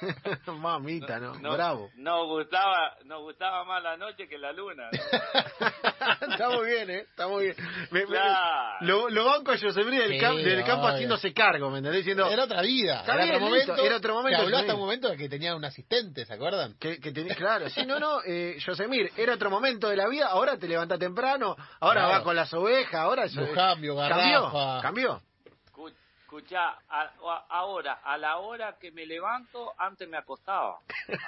Mamita, 0.46 1.18
¿no? 1.18 1.32
Bravo. 1.40 1.90
Nos 1.96 2.26
gustaba, 2.26 2.96
nos 3.04 3.22
gustaba 3.22 3.64
más 3.64 3.82
la 3.82 3.96
noche 3.96 4.28
que 4.28 4.38
la 4.38 4.52
luna. 4.52 4.90
está 6.30 6.50
muy 6.50 6.66
bien, 6.66 6.90
¿eh? 6.90 7.00
Está 7.00 7.28
muy 7.28 7.44
bien. 7.44 7.56
lo, 8.80 9.08
lo, 9.08 9.24
banco 9.24 9.54
yo 9.54 9.70
se 9.70 9.82
del, 9.84 10.20
sí, 10.20 10.42
del 10.42 10.64
campo 10.64 10.86
haciéndose 10.88 11.32
cargo, 11.32 11.70
¿me 11.70 11.78
entendés? 11.78 12.04
Diciendo, 12.04 12.28
era 12.30 12.44
otra 12.44 12.62
vida. 12.62 13.04
Era, 13.04 13.24
otro 13.24 13.40
momento, 13.40 13.76
era 13.76 13.96
otro 13.96 14.14
momento. 14.14 14.42
Habló 14.42 14.58
hasta 14.58 14.74
un 14.74 14.80
momento 14.80 15.08
de 15.08 15.16
que 15.16 15.28
tenía 15.28 15.54
un 15.54 15.64
asistente, 15.64 16.24
¿se 16.24 16.34
acuerdan? 16.34 16.76
Que, 16.78 16.98
que 17.00 17.12
tenía, 17.12 17.34
claro, 17.34 17.68
sí, 17.70 17.84
no, 17.86 17.98
no, 17.98 18.20
eh, 18.24 18.56
Yosemir, 18.58 19.10
era 19.16 19.34
otro 19.34 19.50
momento 19.50 19.88
de 19.88 19.96
la 19.96 20.08
vida, 20.08 20.26
ahora 20.26 20.58
te 20.58 20.68
levanta 20.68 20.98
temprano, 20.98 21.56
ahora 21.80 22.06
va 22.06 22.22
con 22.22 22.36
las 22.36 22.52
ovejas, 22.52 22.94
ahora... 22.94 23.24
Eso, 23.24 23.52
cambio, 23.54 23.96
cambió, 23.96 24.50
cambió. 24.82 25.22
Escucha, 26.26 26.74
ahora, 27.50 28.00
a 28.02 28.18
la 28.18 28.38
hora 28.38 28.76
que 28.80 28.90
me 28.90 29.06
levanto, 29.06 29.72
antes 29.78 30.08
me 30.08 30.16
acostaba. 30.16 30.80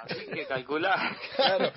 Así 0.03 0.27
que 0.27 0.45
calcular. 0.45 0.99
Claro. 1.37 1.73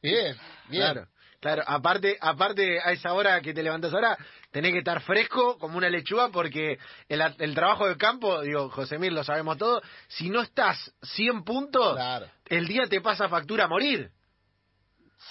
Bien, 0.00 0.34
bien. 0.70 0.82
Claro. 0.82 1.06
Claro, 1.38 1.62
aparte, 1.66 2.16
aparte 2.18 2.80
a 2.80 2.92
esa 2.92 3.12
hora 3.12 3.42
que 3.42 3.52
te 3.52 3.62
levantas 3.62 3.92
ahora, 3.92 4.16
tenés 4.50 4.72
que 4.72 4.78
estar 4.78 5.02
fresco 5.02 5.58
como 5.58 5.76
una 5.76 5.90
lechuga 5.90 6.30
porque 6.30 6.78
el, 7.10 7.20
el 7.40 7.54
trabajo 7.54 7.86
de 7.86 7.98
campo, 7.98 8.40
digo, 8.40 8.70
José 8.70 8.96
Mir, 8.96 9.12
lo 9.12 9.22
sabemos 9.22 9.58
todo, 9.58 9.82
si 10.08 10.30
no 10.30 10.40
estás 10.40 10.94
100 11.02 11.44
puntos, 11.44 11.98
el 12.46 12.66
día 12.66 12.84
te 12.88 13.02
pasa 13.02 13.28
factura 13.28 13.64
a 13.64 13.68
morir. 13.68 14.10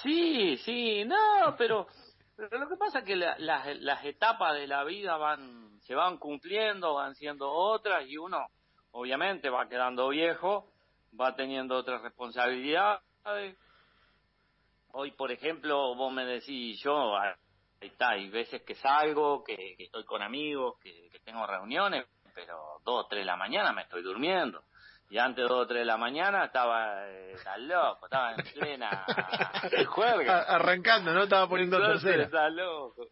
Sí, 0.04 0.58
sí, 0.58 1.06
no, 1.06 1.56
pero, 1.58 1.88
pero 2.36 2.60
lo 2.60 2.70
que 2.70 2.76
pasa 2.76 3.00
es 3.00 3.06
que 3.06 3.16
las, 3.16 3.40
las 3.40 4.06
etapas 4.06 4.54
de 4.54 4.68
la 4.68 4.84
vida 4.84 5.18
van 5.18 5.71
se 5.82 5.96
van 5.96 6.18
cumpliendo, 6.18 6.96
van 6.96 7.16
siendo 7.16 7.52
otras 7.52 8.06
y 8.08 8.18
uno 8.18 8.48
obviamente 8.92 9.50
va 9.50 9.68
quedando 9.68 10.10
viejo, 10.10 10.72
va 11.20 11.36
teniendo 11.36 11.76
otras 11.76 12.02
responsabilidades. 12.02 13.02
Hoy, 14.94 15.12
por 15.12 15.32
ejemplo, 15.32 15.96
vos 15.96 16.12
me 16.12 16.26
decís, 16.26 16.82
yo, 16.84 17.18
ahí 17.18 17.34
está, 17.80 18.10
hay 18.10 18.30
veces 18.30 18.62
que 18.64 18.76
salgo, 18.76 19.44
que, 19.44 19.76
estoy 19.78 20.04
con 20.04 20.22
amigos, 20.22 20.78
que, 20.82 21.10
tengo 21.24 21.46
reuniones, 21.48 22.06
pero 22.34 22.80
dos 22.84 23.06
o 23.06 23.08
tres 23.08 23.22
de 23.22 23.26
la 23.26 23.38
mañana 23.38 23.72
me 23.72 23.84
estoy 23.84 24.04
durmiendo. 24.04 24.64
Y 25.10 25.18
antes 25.18 25.44
de 25.44 25.50
dos 25.50 25.64
o 25.64 25.68
tres 25.68 25.80
de 25.80 25.86
la 25.86 25.98
mañana 25.98 26.46
estaba 26.46 27.08
eh, 27.08 27.36
loco, 27.60 28.06
estaba 28.06 28.34
en 28.34 28.44
plena 28.54 29.06
juerga. 29.88 30.44
Arrancando, 30.44 31.14
¿no? 31.14 31.24
Estaba 31.24 31.48
poniendo 31.48 31.80
tercera. 31.80 32.24
Está 32.24 32.50
loco. 32.50 33.08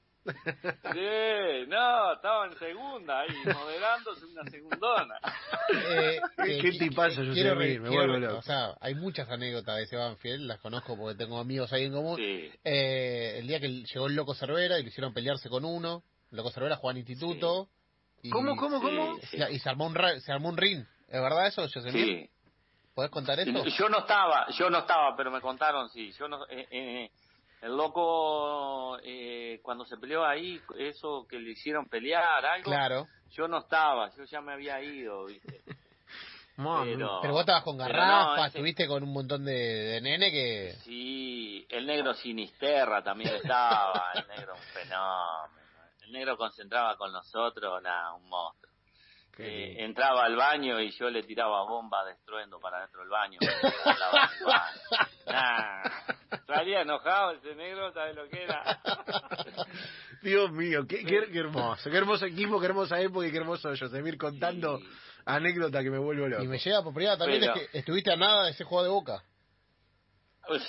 Sí, 0.94 1.66
no, 1.68 2.14
estaba 2.14 2.48
en 2.48 2.58
segunda 2.58 3.22
ahí, 3.22 3.36
moderándose 3.46 4.26
una 4.26 4.44
segundona. 4.50 5.16
Eh, 5.90 6.20
¿Qué, 6.38 6.60
¿Qué 6.60 6.72
tipazo 6.72 7.24
yo 7.24 7.34
quiero, 7.34 7.56
me 7.56 7.80
vuelvo 7.80 8.18
loco. 8.18 8.38
O 8.38 8.42
sea, 8.42 8.76
hay 8.80 8.96
muchas 8.96 9.30
anécdotas 9.30 9.78
de 9.78 9.84
ese 9.84 9.96
Banfield, 9.96 10.46
las 10.46 10.60
conozco 10.60 10.98
porque 10.98 11.18
tengo 11.18 11.40
amigos 11.40 11.72
ahí 11.74 11.86
en 11.86 11.94
común. 11.94 12.20
Eh, 12.20 13.38
el 13.40 13.48
día 13.48 13.60
que 13.60 13.68
llegó 13.70 14.08
el 14.08 14.16
Loco 14.16 14.34
Cervera 14.34 14.80
y 14.80 14.84
le 14.84 14.90
hicieron 14.90 15.14
pelearse 15.14 15.50
con 15.50 15.66
uno, 15.66 16.04
el 16.32 16.38
Loco 16.38 16.52
Cervera 16.52 16.76
jugó 16.76 16.90
al 16.90 16.98
instituto. 16.98 17.70
Y, 18.22 18.30
¿Cómo, 18.30 18.56
cómo, 18.56 18.82
cómo? 18.82 19.18
Y 19.32 19.60
se 19.60 19.70
armó 19.70 19.88
un, 19.88 19.96
se 20.22 20.32
armó 20.32 20.50
un 20.50 20.58
ring. 20.58 20.84
¿Es 21.08 21.22
verdad 21.22 21.48
eso, 21.48 21.62
José 21.62 21.92
Sí. 21.92 22.30
¿Podés 22.94 23.12
contar 23.12 23.40
eso? 23.40 23.66
Yo 23.66 23.88
no 23.88 24.00
estaba, 24.00 24.48
yo 24.50 24.70
no 24.70 24.80
estaba, 24.80 25.16
pero 25.16 25.32
me 25.32 25.40
contaron, 25.40 25.90
sí. 25.90 26.12
Yo 26.20 26.28
no, 26.28 26.46
eh, 26.50 26.68
eh 26.70 27.12
el 27.62 27.76
loco, 27.76 28.98
eh, 29.04 29.60
cuando 29.62 29.86
se 29.86 29.98
peleó 29.98 30.26
ahí, 30.26 30.62
eso 30.78 31.26
que 31.28 31.40
le 31.40 31.52
hicieron 31.52 31.88
pelear, 31.88 32.46
algo. 32.46 32.66
Claro. 32.66 33.08
Yo 33.32 33.48
no 33.48 33.60
estaba, 33.60 34.10
yo 34.16 34.24
ya 34.24 34.42
me 34.42 34.54
había 34.54 34.82
ido, 34.82 35.26
¿viste? 35.26 35.62
pero, 36.56 37.20
pero, 37.22 37.34
vos 37.34 37.42
estabas 37.42 37.64
con 37.64 37.78
garrafas, 37.78 38.48
estuviste 38.48 38.88
con 38.88 39.04
un 39.04 39.14
montón 39.14 39.46
de, 39.46 39.54
de, 39.54 40.02
nene 40.02 40.32
que... 40.32 40.74
Sí, 40.84 41.66
el 41.70 41.86
negro 41.86 42.14
Sinisterra 42.14 43.04
también 43.04 43.36
estaba, 43.36 44.12
el 44.16 44.28
negro 44.28 44.56
un 44.56 44.62
fenómeno. 44.74 45.60
El 46.02 46.12
negro 46.14 46.38
concentraba 46.38 46.98
con 46.98 47.12
nosotros, 47.12 47.82
nada, 47.84 48.14
un 48.14 48.28
monstruo. 48.28 48.69
Eh, 49.42 49.86
entraba 49.86 50.26
al 50.26 50.36
baño 50.36 50.82
y 50.82 50.92
yo 50.92 51.10
le 51.10 51.24
tiraba 51.24 51.64
bomba 51.64 52.04
de 52.04 52.12
estruendo 52.12 52.60
para 52.60 52.82
dentro 52.82 53.00
del 53.00 53.10
baño. 53.10 53.40
nah, 55.28 55.82
salía 56.46 56.82
enojado 56.82 57.32
ese 57.32 57.56
negro, 57.56 57.94
¿sabes 57.94 58.18
lo 58.18 58.28
que 58.28 58.44
era? 58.44 58.82
Dios 60.22 60.52
mío, 60.52 60.86
qué, 60.86 61.06
qué, 61.06 61.40
hermoso, 61.40 61.90
qué 61.90 61.96
hermoso 61.96 62.26
equipo, 62.26 62.60
qué 62.60 62.66
hermosa 62.66 63.00
época 63.00 63.28
y 63.28 63.32
qué 63.32 63.38
hermoso 63.38 63.74
Yosemir 63.74 64.18
contando 64.18 64.78
anécdota 65.24 65.82
que 65.84 65.90
me 65.90 66.00
vuelvo 66.00 66.28
loco. 66.28 66.44
Y 66.44 66.48
me 66.50 66.58
llega 66.58 66.84
por 66.84 66.94
primera 66.94 67.18
también 67.18 67.42
es 67.44 67.52
que 67.52 67.78
estuviste 67.78 68.12
a 68.12 68.18
nada 68.18 68.44
de 68.44 68.52
ese 68.52 68.66
juego 68.66 68.84
de 68.84 68.90
boca. 68.90 69.24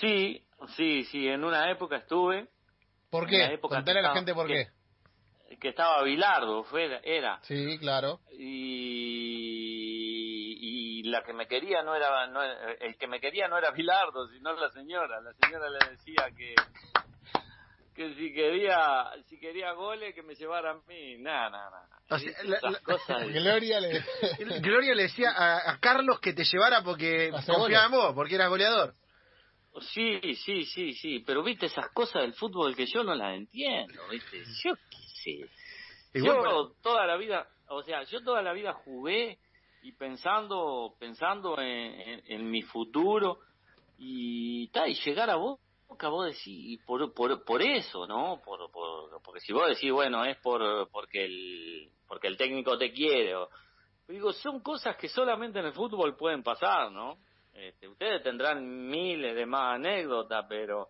Sí, 0.01 0.45
sí, 0.77 1.03
sí, 1.11 1.27
en 1.27 1.43
una 1.43 1.69
época 1.73 1.97
estuve. 1.97 2.47
¿Por 3.11 3.27
qué? 3.27 3.59
Contale 3.61 3.99
a 3.99 4.03
la 4.03 4.15
gente 4.15 4.33
por 4.33 4.47
qué 4.47 4.69
que 5.61 5.69
estaba 5.69 6.03
Bilardo, 6.03 6.65
fue, 6.65 7.01
era. 7.05 7.39
Sí, 7.43 7.79
claro. 7.79 8.21
Y, 8.33 9.51
y 11.03 11.03
la 11.05 11.23
que 11.23 11.33
me 11.33 11.47
quería 11.47 11.83
no 11.83 11.95
era, 11.95 12.27
no, 12.27 12.43
el 12.43 12.97
que 12.97 13.07
me 13.07 13.21
quería 13.21 13.47
no 13.49 13.59
era 13.59 13.71
Bilardo, 13.71 14.27
sino 14.29 14.53
la 14.55 14.71
señora. 14.71 15.21
La 15.21 15.33
señora 15.35 15.69
le 15.71 15.79
decía 15.91 16.31
que 16.37 16.55
que 18.01 18.15
si 18.15 18.33
quería 18.33 19.11
si 19.29 19.39
quería 19.39 19.73
goles 19.73 20.15
que 20.15 20.23
me 20.23 20.35
llevara 20.35 20.71
a 20.71 20.75
mí 20.89 21.19
nada 21.19 21.51
nada 21.51 21.89
Gloria 23.27 23.81
le 23.81 24.01
Gloria 24.61 24.95
le 24.95 25.03
decía 25.03 25.33
a, 25.33 25.73
a, 25.73 25.81
Carlos 25.81 26.19
que 26.21 26.33
te 26.33 26.45
llevara 26.45 26.83
porque 26.83 27.31
confiaba 27.47 27.87
en 27.87 27.91
vos 27.91 28.15
porque 28.15 28.37
eras 28.37 28.49
goleador 28.49 28.95
sí 29.93 30.19
sí 30.35 30.65
sí 30.65 30.95
sí 30.95 31.23
pero 31.27 31.43
viste 31.43 31.67
esas 31.67 31.91
cosas 31.93 32.23
del 32.23 32.33
fútbol 32.33 32.75
que 32.75 32.87
yo 32.87 33.05
no 33.05 33.15
las 33.15 33.35
entiendo 33.37 34.01
viste 34.11 34.45
yo 34.65 34.73
sí. 35.23 35.45
yo 36.15 36.73
toda 36.83 37.07
la 37.07 37.17
vida, 37.17 37.49
o 37.69 37.83
sea, 37.83 38.03
yo 38.05 38.23
toda 38.23 38.43
la 38.43 38.53
vida 38.53 38.73
jugué 38.73 39.39
y 39.83 39.93
pensando, 39.93 40.95
pensando 40.99 41.59
en, 41.61 42.23
en, 42.27 42.51
mi 42.51 42.63
futuro 42.63 43.39
y 43.97 44.69
tal, 44.69 44.91
y 44.91 44.95
llegar 44.95 45.31
a 45.31 45.37
vos 45.37 45.59
vos 46.09 46.27
decís, 46.27 46.81
por, 46.87 47.13
por, 47.13 47.45
por 47.45 47.63
eso, 47.63 48.07
¿no? 48.07 48.41
Por, 48.45 48.71
por, 48.71 49.21
porque 49.23 49.41
si 49.41 49.53
vos 49.53 49.69
decís, 49.69 49.93
bueno, 49.93 50.25
es 50.25 50.39
por 50.39 50.89
porque 50.91 51.25
el, 51.25 51.91
porque 52.07 52.29
el 52.29 52.37
técnico 52.37 52.79
te 52.79 52.93
quiere, 52.93 53.35
o, 53.35 53.49
digo, 54.09 54.33
son 54.33 54.61
cosas 54.61 54.97
que 54.97 55.09
solamente 55.09 55.59
en 55.59 55.67
el 55.67 55.73
fútbol 55.73 56.17
pueden 56.17 56.43
pasar, 56.43 56.91
¿no? 56.91 57.19
Este, 57.53 57.89
ustedes 57.89 58.23
tendrán 58.23 58.89
miles 58.89 59.35
de 59.35 59.47
más 59.47 59.75
anécdotas, 59.75 60.47
pero 60.49 60.89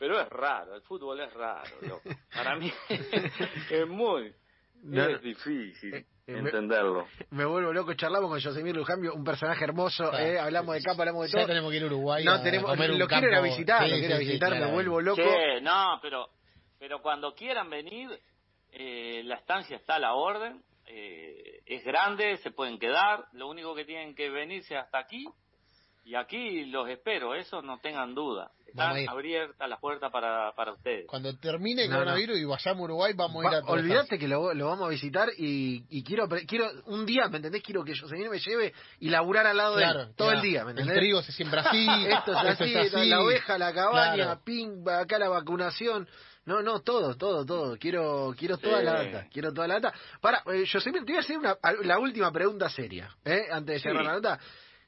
pero 0.00 0.18
es 0.18 0.28
raro, 0.30 0.74
el 0.74 0.82
fútbol 0.82 1.20
es 1.20 1.32
raro, 1.34 1.68
loco. 1.86 2.02
Para 2.34 2.56
mí 2.56 2.72
es 3.70 3.86
muy, 3.86 4.34
No, 4.82 5.04
es 5.04 5.20
difícil 5.22 5.94
Eh, 5.94 6.06
eh, 6.26 6.32
me- 6.42 6.48
entenderlo. 6.48 7.06
Me 7.30 7.44
vuelvo 7.44 7.72
loco, 7.72 7.92
charlamos 7.94 8.30
con 8.30 8.40
Josemir 8.40 8.74
Lujambio, 8.74 9.12
un 9.14 9.22
personaje 9.24 9.62
hermoso, 9.64 10.08
Claro. 10.10 10.24
eh, 10.24 10.38
hablamos 10.38 10.74
de 10.74 10.82
capa, 10.82 11.02
hablamos 11.02 11.24
de 11.26 11.28
Ya 11.32 11.38
todo. 11.40 11.46
tenemos 11.48 11.70
que 11.70 11.76
ir 11.76 11.82
a 11.82 11.86
Uruguay 11.86 12.24
No, 12.24 12.32
a 12.32 12.42
tenemos, 12.42 12.70
comer 12.70 12.90
un 12.92 12.98
lo 12.98 13.06
quiero 13.06 13.26
ir 13.28 13.34
a 13.34 13.36
campo. 13.38 13.50
visitar, 13.50 13.84
Sí, 13.84 13.90
lo 13.90 13.96
quiero 13.98 14.16
sí, 14.16 14.24
visitar, 14.24 14.50
me 14.58 14.72
vuelvo 14.72 15.00
loco. 15.00 15.22
Che, 15.22 15.60
no, 15.60 15.98
pero, 16.00 16.28
pero 16.78 17.02
cuando 17.02 17.34
quieran 17.34 17.68
venir, 17.68 18.08
eh, 18.72 19.22
la 19.24 19.34
estancia 19.36 19.76
está 19.76 19.96
a 19.96 19.98
la 19.98 20.14
orden, 20.14 20.62
eh, 20.86 21.60
es 21.66 21.84
grande, 21.84 22.36
se 22.38 22.50
pueden 22.52 22.78
quedar, 22.78 23.26
lo 23.32 23.48
único 23.48 23.74
que 23.74 23.84
tienen 23.84 24.14
que 24.14 24.30
venirse 24.30 24.76
hasta 24.76 24.98
aquí, 24.98 25.26
y 26.04 26.14
aquí 26.14 26.64
los 26.66 26.88
espero, 26.88 27.34
eso 27.34 27.60
no 27.60 27.78
tengan 27.80 28.14
duda. 28.14 28.50
Están 28.70 29.08
abiertas 29.08 29.68
las 29.68 29.80
puertas 29.80 30.10
para, 30.10 30.52
para 30.54 30.72
ustedes. 30.72 31.06
Cuando 31.06 31.36
termine 31.36 31.82
el 31.84 31.90
No, 31.90 31.96
no. 31.96 32.00
coronavirus 32.00 32.38
y 32.38 32.44
vayamos 32.44 32.80
a 32.80 32.84
Uruguay, 32.84 33.12
vamos 33.14 33.44
a 33.44 33.48
ir 33.48 33.54
a 33.54 33.60
todas 33.60 33.80
olvídate 33.82 34.18
que 34.18 34.28
lo, 34.28 34.54
lo 34.54 34.66
vamos 34.66 34.86
a 34.86 34.90
visitar 34.90 35.28
y, 35.36 35.84
y 35.90 36.02
quiero 36.02 36.28
quiero 36.46 36.70
un 36.86 37.04
día, 37.06 37.28
¿me 37.28 37.36
entendés? 37.36 37.62
Quiero 37.62 37.84
que 37.84 37.96
Josemir 37.96 38.30
me 38.30 38.38
lleve 38.38 38.72
y 38.98 39.08
laburar 39.10 39.46
al 39.46 39.56
lado 39.56 39.76
de 39.76 39.84
él 39.84 39.92
todo 40.16 40.28
claro. 40.28 40.32
el 40.36 40.42
día, 40.42 40.64
¿me 40.64 40.70
El 40.72 40.78
entendés? 40.78 40.96
trigo 40.98 41.22
se 41.22 41.32
siembra 41.32 41.62
así, 41.62 41.86
Esto 42.08 42.32
es 42.32 42.60
esto 42.60 42.98
así, 42.98 43.08
la 43.08 43.20
oveja, 43.22 43.58
la 43.58 43.72
cabaña, 43.72 44.14
Claro. 44.24 44.40
ping, 44.44 44.88
acá 44.88 45.18
la 45.18 45.28
vacunación. 45.28 46.08
No, 46.46 46.62
no, 46.62 46.80
todo, 46.80 47.16
todo, 47.16 47.44
todo. 47.44 47.76
Quiero 47.76 48.34
quiero 48.36 48.56
toda 48.56 48.78
Sí. 48.80 48.84
la 48.86 48.92
data, 49.04 49.26
quiero 49.30 49.52
toda 49.52 49.68
la 49.68 49.74
data. 49.78 49.92
Para, 50.20 50.42
eh, 50.52 50.64
Josemir, 50.70 51.04
te 51.04 51.12
voy 51.12 51.16
a 51.18 51.20
hacer 51.20 51.38
una, 51.38 51.56
la 51.82 51.98
última 51.98 52.32
pregunta 52.32 52.68
seria, 52.70 53.08
¿eh? 53.24 53.42
Antes 53.52 53.74
de 53.74 53.80
cerrar 53.80 54.02
Sí. 54.02 54.06
la 54.06 54.12
nota. 54.14 54.38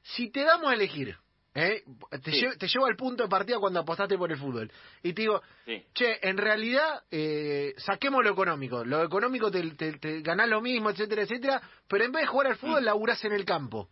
Si 0.01 0.31
te 0.31 0.43
damos 0.43 0.69
a 0.69 0.73
elegir, 0.73 1.15
¿eh? 1.55 1.83
Te, 2.23 2.31
Sí. 2.31 2.41
lle- 2.41 2.57
te 2.57 2.67
llevo 2.67 2.85
al 2.87 2.95
punto 2.95 3.23
de 3.23 3.29
partida 3.29 3.59
cuando 3.59 3.79
apostaste 3.79 4.17
por 4.17 4.31
el 4.31 4.37
fútbol. 4.37 4.71
Y 5.03 5.13
te 5.13 5.21
digo, 5.21 5.41
Sí. 5.65 5.83
Che, 5.93 6.19
en 6.27 6.37
realidad, 6.37 7.03
eh, 7.11 7.73
saquemos 7.77 8.23
lo 8.23 8.31
económico. 8.31 8.83
Lo 8.83 9.03
económico 9.03 9.51
te, 9.51 9.61
te, 9.75 9.93
te 9.99 10.21
ganás 10.21 10.49
lo 10.49 10.59
mismo, 10.61 10.89
etcétera, 10.89 11.21
etcétera. 11.21 11.61
Pero 11.87 12.03
en 12.03 12.11
vez 12.11 12.21
de 12.23 12.27
jugar 12.27 12.47
al 12.47 12.55
fútbol, 12.57 12.83
laburás 12.83 13.23
en 13.25 13.33
el 13.33 13.45
campo. 13.45 13.89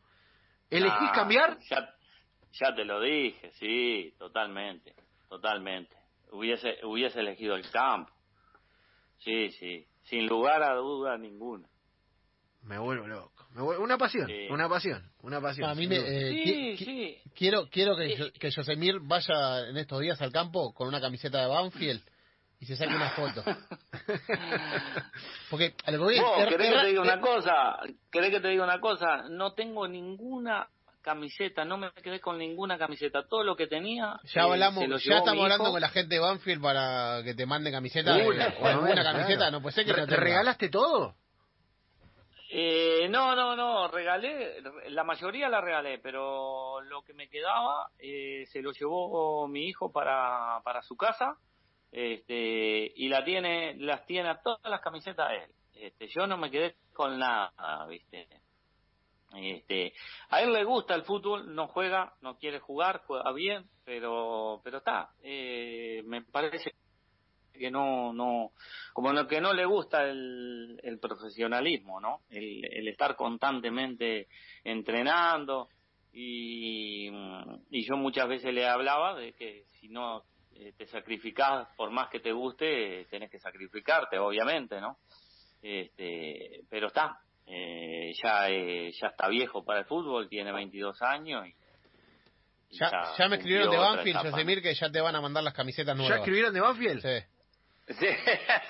¿Elegís 0.70 1.10
Ah, 1.10 1.12
cambiar? 1.14 1.58
Ya, 1.70 1.94
ya 2.54 2.76
te 2.76 2.84
lo 2.86 3.00
dije, 3.02 3.52
sí, 3.60 4.14
totalmente, 4.18 4.94
totalmente. 5.30 5.96
Hubiese, 6.32 6.78
hubiese 6.84 7.20
elegido 7.20 7.56
el 7.56 7.70
campo. 7.70 8.12
Sí, 9.20 9.52
sí, 9.52 9.86
sin 10.04 10.26
lugar 10.28 10.64
a 10.64 10.74
duda 10.76 11.18
ninguna. 11.18 11.68
Me 12.64 12.78
vuelvo 12.78 13.08
loco. 13.08 13.32
Me 13.54 13.62
vuelvo- 13.62 13.84
Una 13.84 13.98
pasión, 13.98 14.28
Sí. 14.28 14.48
una 14.50 14.70
pasión, 14.70 15.04
una 15.24 15.42
pasión. 15.42 15.70
A 15.70 15.76
mí 15.76 15.88
me, 15.88 15.98
eh, 15.98 16.30
Sí, 16.32 16.44
qui- 16.44 16.74
qui- 16.78 16.86
sí. 16.86 17.18
quiero 17.36 17.68
quiero 17.70 17.96
que, 17.98 18.16
yo- 18.16 18.32
que 18.34 18.52
Josemir 18.52 19.00
vaya 19.02 19.68
en 19.68 19.78
estos 19.78 20.00
días 20.00 20.22
al 20.22 20.32
campo 20.32 20.74
con 20.74 20.88
una 20.88 21.02
camiseta 21.02 21.42
de 21.42 21.48
Banfield 21.48 22.02
y 22.60 22.66
se 22.66 22.76
saque 22.76 22.96
una 22.96 23.10
foto. 23.10 23.44
Porque 25.50 25.74
a 25.86 25.92
lo 25.92 25.98
que 25.98 26.04
voy 26.04 26.16
es- 26.16 26.22
Vos, 26.22 26.40
es- 26.40 26.48
¿querés 26.50 26.72
que 26.74 26.80
te 26.80 26.88
diga 26.88 27.02
una 27.02 27.14
es- 27.16 27.20
cosa? 27.20 27.78
¿Querés 28.12 28.30
que 28.32 28.40
te 28.40 28.48
diga 28.50 28.64
una 28.64 28.80
cosa? 28.80 29.24
No 29.30 29.54
tengo 29.54 29.88
ninguna 29.88 30.68
camiseta, 31.02 31.66
no 31.66 31.78
me 31.78 31.92
quedé 31.94 32.20
con 32.20 32.38
ninguna 32.38 32.78
camiseta. 32.78 33.24
Todo 33.28 33.44
lo 33.44 33.56
que 33.56 33.66
tenía. 33.68 34.20
Ya 34.34 34.42
eh, 34.42 34.44
hablamos, 34.44 34.86
ya 35.04 35.18
estamos 35.18 35.44
hablando 35.44 35.72
con 35.72 35.82
la 35.82 35.90
gente 35.90 36.16
de 36.16 36.22
Banfield 36.22 36.62
para 36.62 37.22
que 37.24 37.34
te 37.34 37.46
mande 37.46 37.72
camiseta. 37.72 38.16
Una, 38.16 38.46
alguna 38.46 39.04
camiseta, 39.04 39.38
claro. 39.38 39.52
no 39.52 39.62
puede 39.62 39.74
ser 39.76 39.86
que 39.86 39.94
¿Te 39.94 40.02
no 40.02 40.08
tenga. 40.08 40.22
regalaste 40.22 40.70
todo? 40.70 41.16
Eh, 42.54 43.08
no, 43.08 43.34
no, 43.34 43.56
no, 43.56 43.88
regalé, 43.88 44.62
la 44.90 45.06
mayoría 45.06 45.48
la 45.48 45.62
regalé, 45.62 46.00
pero 46.00 46.82
lo 46.82 47.02
que 47.02 47.14
me 47.14 47.30
quedaba 47.30 47.90
eh, 47.98 48.46
se 48.52 48.62
lo 48.62 48.74
llevó 48.74 49.48
mi 49.48 49.68
hijo 49.68 49.90
para, 49.90 50.60
para 50.62 50.82
su 50.82 50.98
casa 50.98 51.38
este, 51.94 52.92
y 52.94 53.08
la 53.08 53.24
tiene, 53.24 53.76
las 53.78 54.06
tiene 54.06 54.32
a 54.32 54.42
todas 54.42 54.70
las 54.70 54.82
camisetas 54.82 55.32
él. 55.32 55.50
Este, 55.76 56.10
yo 56.10 56.28
no 56.28 56.36
me 56.36 56.52
quedé 56.52 56.76
con 56.94 57.18
nada, 57.18 57.86
¿viste? 57.88 58.28
Este, 59.34 59.94
a 60.28 60.42
él 60.42 60.52
le 60.52 60.66
gusta 60.66 60.94
el 60.94 61.04
fútbol, 61.04 61.56
no 61.56 61.70
juega, 61.70 62.16
no 62.20 62.38
quiere 62.38 62.60
jugar, 62.60 63.02
juega 63.08 63.32
bien, 63.32 63.70
pero, 63.86 64.60
pero 64.62 64.80
está, 64.80 65.12
eh, 65.24 66.04
me 66.06 66.22
parece 66.22 66.74
que 67.62 67.72
no, 67.72 68.12
no, 68.12 68.52
como 68.94 69.14
no, 69.14 69.26
que 69.28 69.40
no 69.40 69.54
le 69.54 69.66
gusta 69.66 70.04
el, 70.04 70.80
el 70.84 71.00
profesionalismo, 71.00 72.02
¿no? 72.02 72.22
El, 72.30 72.66
el 72.66 72.88
estar 72.90 73.16
constantemente 73.16 74.28
entrenando 74.64 75.70
y, 76.14 77.08
y 77.70 77.88
yo 77.88 77.96
muchas 77.96 78.28
veces 78.28 78.54
le 78.54 78.68
hablaba 78.68 79.16
de 79.16 79.32
que 79.34 79.64
si 79.80 79.88
no 79.88 80.24
eh, 80.56 80.74
te 80.78 80.86
sacrificás 80.88 81.70
por 81.78 81.92
más 81.92 82.10
que 82.10 82.20
te 82.20 82.34
guste, 82.34 83.06
tenés 83.10 83.32
que 83.32 83.40
sacrificarte, 83.40 84.18
obviamente, 84.20 84.82
¿no? 84.82 84.98
Este, 85.62 86.62
pero 86.70 86.88
está, 86.88 87.20
eh, 87.46 88.12
ya, 88.22 88.50
eh, 88.50 88.92
ya 89.00 89.08
está 89.08 89.28
viejo 89.30 89.64
para 89.64 89.80
el 89.80 89.86
fútbol, 89.86 90.28
tiene 90.28 90.52
22 90.52 91.02
años 91.02 91.48
y, 91.48 91.56
Ya, 92.78 92.90
ya 93.18 93.28
me 93.28 93.36
escribieron 93.38 93.70
de 93.70 93.78
Banfield, 93.78 94.10
etapa. 94.18 94.32
Josemir, 94.32 94.62
que 94.62 94.74
ya 94.74 94.90
te 94.92 95.02
van 95.02 95.16
a 95.16 95.22
mandar 95.22 95.44
las 95.44 95.54
camisetas 95.54 95.96
¿Ya 95.96 96.02
nuevas. 96.02 96.20
escribieron 96.20 96.54
de 96.54 96.62
Banfield? 96.62 97.02
Sí. 97.02 97.26
Sí. 97.94 98.08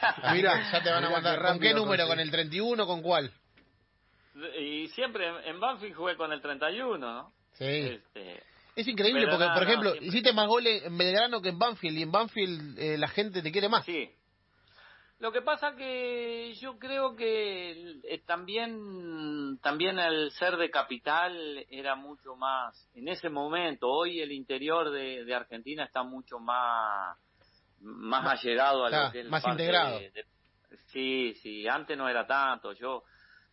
Así 0.01 0.36
Mira, 0.38 0.71
ya 0.71 0.84
te 0.84 0.89
van 0.91 1.03
a 1.05 1.10
mandar. 1.10 1.39
qué 1.41 1.47
¿Con 1.47 1.60
qué 1.60 1.73
número? 1.73 2.07
¿Con 2.07 2.19
el 2.19 2.31
31 2.31 2.86
con 2.86 3.01
cuál? 3.01 3.31
Y 4.60 4.88
siempre 4.89 5.27
en- 5.49 5.60
Banfield 5.60 5.95
jugué 5.95 6.15
con 6.15 6.31
el 6.31 6.41
31, 6.41 6.97
¿no? 6.97 7.34
Sí. 7.53 7.65
Este, 7.65 8.43
Es 8.75 8.88
increíble 8.88 9.21
Pero 9.25 9.34
porque, 9.34 9.45
no, 9.47 9.53
por 9.53 9.63
no, 9.63 9.67
ejemplo, 9.69 9.89
siempre. 9.91 10.07
hiciste 10.07 10.34
más 10.34 10.47
goles 10.47 10.84
en 10.86 10.97
Belgrano 10.97 11.41
que 11.41 11.49
en 11.49 11.60
Banfield 11.60 11.97
y 11.97 12.01
en 12.03 12.12
Banfield 12.12 12.79
eh, 12.79 12.97
la 12.97 13.07
gente 13.10 13.41
te 13.41 13.51
quiere 13.51 13.69
más. 13.69 13.86
sí. 13.86 14.10
Lo 15.19 15.31
que 15.31 15.43
pasa 15.43 15.75
que 15.75 16.51
yo 16.60 16.79
creo 16.79 17.15
que 17.15 17.99
eh, 18.05 18.23
también 18.25 19.60
también 19.62 19.99
el 19.99 20.31
ser 20.31 20.57
de 20.57 20.71
capital 20.71 21.63
era 21.69 21.93
mucho 21.95 22.36
más 22.36 22.89
en 22.95 23.07
ese 23.07 23.29
momento. 23.29 23.88
Hoy 23.88 24.19
el 24.19 24.31
interior 24.31 24.89
de, 24.89 25.23
de 25.23 25.36
Argentina 25.36 25.84
está 25.84 26.01
mucho 26.01 26.39
más 26.39 27.15
más 27.81 28.25
allegado 28.39 28.85
a 28.85 28.89
Claro, 28.89 29.05
lo 29.07 29.11
que 29.11 29.19
es 29.21 29.29
más 29.29 29.43
parte 29.43 29.63
integrado. 29.63 29.99
de- 29.99 30.11
de- 30.11 30.25
sí, 30.87 31.33
sí. 31.41 31.67
Antes 31.67 31.97
no 31.97 32.07
era 32.07 32.25
tanto. 32.25 32.73
Yo 32.73 33.03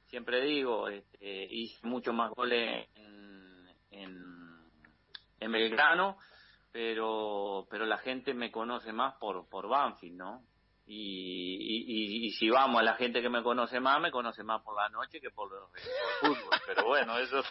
siempre 0.06 0.42
digo 0.42 0.88
este, 0.88 1.44
hice 1.50 1.86
mucho 1.86 2.12
más 2.12 2.30
goles 2.30 2.88
en, 2.94 3.68
en, 3.90 4.22
en 5.40 5.52
Belgrano, 5.52 6.18
pero 6.72 7.66
pero 7.70 7.86
la 7.86 7.98
gente 7.98 8.34
me 8.34 8.50
conoce 8.50 8.92
más 8.92 9.14
por 9.18 9.48
por 9.48 9.68
Banfield, 9.68 10.16
¿no? 10.16 10.44
Y, 10.90 11.58
y, 11.60 11.84
y- 11.86 12.26
y 12.28 12.30
si 12.32 12.48
vamos 12.48 12.80
a 12.80 12.82
la 12.82 12.94
gente 12.94 13.20
que 13.20 13.28
me 13.28 13.42
conoce 13.42 13.78
más, 13.78 14.00
me 14.00 14.10
conoce 14.10 14.42
más 14.42 14.62
por 14.62 14.74
la 14.74 14.88
noche 14.88 15.20
que 15.20 15.28
por, 15.30 15.50
los- 15.52 15.68
por 15.70 15.78
el 15.78 15.84
fútbol. 16.36 16.60
Pero 16.66 16.84
bueno, 16.86 17.18
eso, 17.18 17.42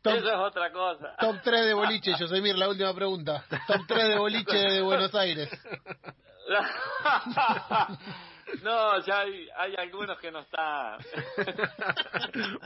Top- 0.00 0.14
eso 0.16 0.28
es 0.28 0.38
otra 0.38 0.72
cosa. 0.72 1.14
Top 1.20 1.36
3 1.44 1.66
de 1.66 1.74
boliche, 1.74 2.14
Josemir, 2.18 2.56
la 2.56 2.70
última 2.70 2.94
pregunta. 2.94 3.44
Top 3.66 3.82
3 3.86 4.08
de 4.08 4.16
boliche 4.18 4.56
de 4.56 4.80
Buenos 4.80 5.14
Aires. 5.14 5.50
No, 8.62 8.98
ya 9.06 9.20
hay, 9.20 9.48
hay 9.56 9.74
algunos 9.78 10.18
que 10.18 10.30
no 10.30 10.40
están. 10.40 10.98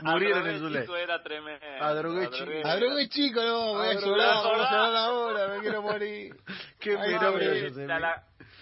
Murieron 0.01 0.45
en 0.49 0.59
su 0.59 0.69
ley. 0.69 0.81
chico 0.81 0.97
era 0.97 1.23
tremendo. 1.23 1.65
Adrogué 1.79 2.29
chico. 2.29 2.51
Adrogué. 2.67 3.07
Chico, 3.09 3.41
no, 3.41 3.73
voy 3.75 3.87
a 3.87 3.93
llorar, 3.93 4.43
voy 4.43 4.53
a 4.53 4.57
llorar 4.57 4.95
ahora, 4.97 5.47
me 5.47 5.59
quiero 5.61 5.81
morir. 5.81 6.35
Qué 6.79 6.97
fenómeno. 6.97 8.15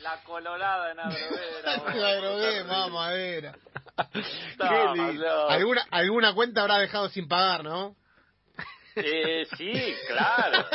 La, 0.06 0.24
colorada 0.24 0.92
en 0.92 1.00
Adrogué. 1.00 1.60
era, 1.60 1.78
bueno, 1.84 2.66
mamadera. 2.68 3.56
Qué 4.14 4.88
lindo. 4.96 5.50
¿Alguna, 5.50 5.86
alguna 5.92 6.34
cuenta 6.34 6.62
habrá 6.62 6.78
dejado 6.80 7.10
sin 7.10 7.28
pagar, 7.28 7.64
¿no? 7.64 7.96
Eh, 8.98 9.46
sí, 9.58 9.74
claro. 10.08 10.66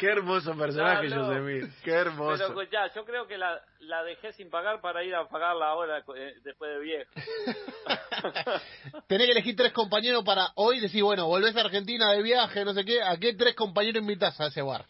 Qué 0.00 0.06
hermoso 0.06 0.56
personaje, 0.56 1.08
No, 1.08 1.16
no. 1.16 1.26
Josemir. 1.26 1.68
Qué 1.84 1.90
Pero 1.92 2.00
hermoso. 2.00 2.46
escuchá, 2.48 2.92
yo 2.92 3.04
creo 3.04 3.28
que 3.28 3.38
la, 3.38 3.60
la 3.80 4.02
dejé 4.02 4.32
sin 4.32 4.50
pagar 4.50 4.80
para 4.80 5.04
ir 5.04 5.14
a 5.14 5.28
pagarla 5.28 5.68
ahora 5.68 5.98
eh, 6.16 6.34
después 6.42 6.72
de 6.72 6.80
viejo. 6.80 7.10
Tenés 9.06 9.26
que 9.26 9.32
elegir 9.32 9.54
tres 9.54 9.72
compañeros 9.72 10.24
para 10.24 10.48
hoy 10.56 10.80
decir, 10.80 11.04
bueno, 11.04 11.26
volvés 11.28 11.56
a 11.56 11.60
Argentina 11.60 12.10
de 12.10 12.22
viaje, 12.22 12.64
no 12.64 12.74
sé 12.74 12.84
qué, 12.84 13.00
¿a 13.00 13.16
qué 13.18 13.34
tres 13.34 13.54
compañeros 13.54 14.02
invitas 14.02 14.40
a 14.40 14.46
ese 14.46 14.60
bar? 14.62 14.84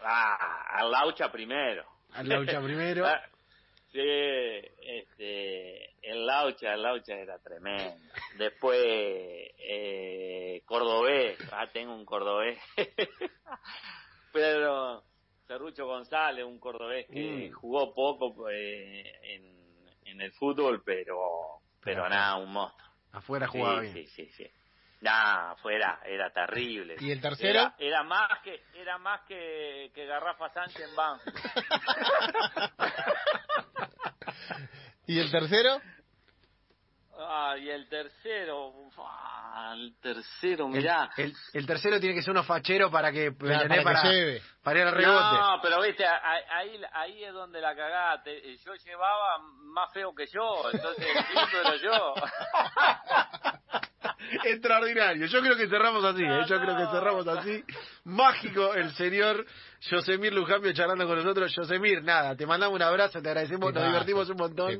Ah, 0.00 0.64
al 0.78 0.90
Laucha 0.90 1.30
primero. 1.30 1.84
Al 2.12 2.28
Laucha 2.28 2.60
primero. 2.60 3.04
Ah, 3.06 3.22
Sí, 3.90 4.00
este, 4.02 5.94
el 6.02 6.26
Laucha, 6.26 6.74
el 6.74 6.82
Laucha 6.82 7.14
era 7.14 7.38
tremendo. 7.38 7.96
Después, 8.36 8.78
eh, 8.84 10.62
Cordobés, 10.66 11.38
ah, 11.52 11.66
tengo 11.72 11.94
un 11.94 12.04
Cordobés. 12.04 12.58
Pedro 14.32 15.04
Cerrucho 15.46 15.86
González, 15.86 16.44
un 16.44 16.58
Cordobés 16.58 17.06
que 17.06 17.48
Mm. 17.50 17.52
jugó 17.54 17.94
poco 17.94 18.50
eh, 18.50 19.10
en, 19.22 19.88
en 20.04 20.20
el 20.20 20.32
fútbol, 20.32 20.82
pero, 20.84 21.16
pero 21.82 22.02
Pero 22.02 22.08
nada, 22.10 22.36
un 22.36 22.52
monstruo. 22.52 22.90
Afuera 23.12 23.46
jugaba 23.48 23.80
sí, 23.80 23.86
bien. 23.92 24.06
sí, 24.06 24.06
sí, 24.26 24.30
sí. 24.32 24.50
Nah, 25.00 25.54
fuera, 25.56 26.00
era 26.04 26.30
terrible. 26.32 26.96
¿Y 26.98 27.12
el 27.12 27.20
tercero? 27.20 27.60
Era, 27.60 27.74
era 27.78 28.02
más 28.02 28.40
que 28.42 28.64
era 28.74 28.98
más 28.98 29.20
que, 29.28 29.92
que 29.94 30.06
Garrafa 30.06 30.48
Sánchez 30.50 30.88
en 30.88 30.96
Banfield. 30.96 31.36
¿Y 35.06 35.18
el 35.20 35.30
tercero? 35.30 35.80
Ah, 37.20 37.56
y 37.58 37.68
el 37.68 37.88
tercero, 37.88 38.72
ah, 38.98 39.72
el 39.74 39.96
tercero, 40.00 40.68
mirá. 40.68 41.10
el- 41.16 41.34
el 41.52 41.66
tercero 41.66 41.98
tiene 41.98 42.14
que 42.14 42.22
ser 42.22 42.30
unos 42.30 42.46
facheros 42.46 42.92
para 42.92 43.10
que, 43.10 43.34
Claro, 43.36 43.62
para 43.66 43.76
que 43.78 43.82
para, 43.82 44.02
lleve. 44.04 44.40
para 44.62 44.78
ir 44.80 44.86
al 44.86 44.94
rebote. 44.94 45.36
No, 45.36 45.58
pero 45.60 45.80
viste, 45.82 46.06
ahí, 46.06 46.42
ahí, 46.48 46.80
ahí 46.92 47.24
es 47.24 47.32
donde 47.32 47.60
la 47.60 47.74
cagaste. 47.74 48.56
Yo 48.58 48.72
llevaba 48.74 49.38
más 49.40 49.92
feo 49.92 50.14
que 50.14 50.26
yo, 50.26 50.70
entonces 50.72 51.06
el 51.08 51.26
quinto 51.26 51.60
era 51.60 51.76
yo. 51.76 52.14
Extraordinario. 54.44 55.26
Yo 55.26 55.40
creo 55.40 55.56
que 55.56 55.68
cerramos 55.68 56.04
así, 56.04 56.22
¿eh? 56.22 56.44
Yo 56.48 56.56
No, 56.58 56.62
creo 56.64 56.76
que 56.76 56.82
no. 56.84 56.90
cerramos 56.90 57.28
así. 57.28 57.64
Mágico 58.04 58.74
el 58.74 58.90
señor 58.92 59.44
Yosemir 59.90 60.32
Lujambio 60.32 60.72
charlando 60.72 61.06
con 61.06 61.16
nosotros. 61.16 61.54
Yosemir, 61.56 62.02
nada, 62.02 62.36
te 62.36 62.46
mandamos 62.46 62.76
un 62.76 62.82
abrazo, 62.82 63.20
te 63.22 63.28
agradecemos, 63.28 63.72
¿Qué 63.72 63.78
nos 63.78 63.88
divertimos 63.88 64.28
un 64.30 64.36
¿Qué 64.36 64.42
montón. 64.42 64.78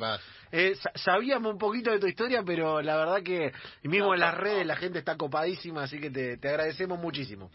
Eh, 0.50 0.74
sa- 0.76 0.92
sabíamos 0.94 1.52
un 1.52 1.58
poquito 1.58 1.90
de 1.90 1.98
tu 1.98 2.06
historia, 2.06 2.42
pero 2.44 2.80
la 2.82 2.96
verdad 2.96 3.22
que 3.22 3.52
mismo 3.82 4.08
No, 4.08 4.14
en 4.14 4.20
las 4.20 4.34
no, 4.34 4.40
redes 4.40 4.60
no. 4.60 4.64
la 4.68 4.76
gente 4.76 4.98
está 4.98 5.16
copadísima, 5.16 5.82
así 5.84 6.00
que 6.00 6.10
te, 6.10 6.36
te 6.38 6.48
agradecemos 6.48 6.98
muchísimo. 6.98 7.50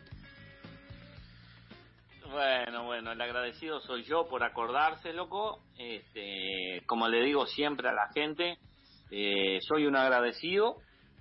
Bueno, 2.32 2.86
bueno, 2.86 3.12
el 3.12 3.21
agradecido 3.21 3.79
soy 3.82 4.03
yo 4.03 4.27
por 4.27 4.43
acordarse, 4.43 5.13
loco. 5.13 5.60
Este, 5.77 6.82
como 6.88 7.08
le 7.08 7.21
digo 7.23 7.45
siempre 7.45 7.88
a 7.89 7.93
la 7.93 8.10
gente, 8.13 8.58
eh, 9.12 9.60
soy 9.67 9.86
un 9.86 9.95
agradecido 9.95 10.77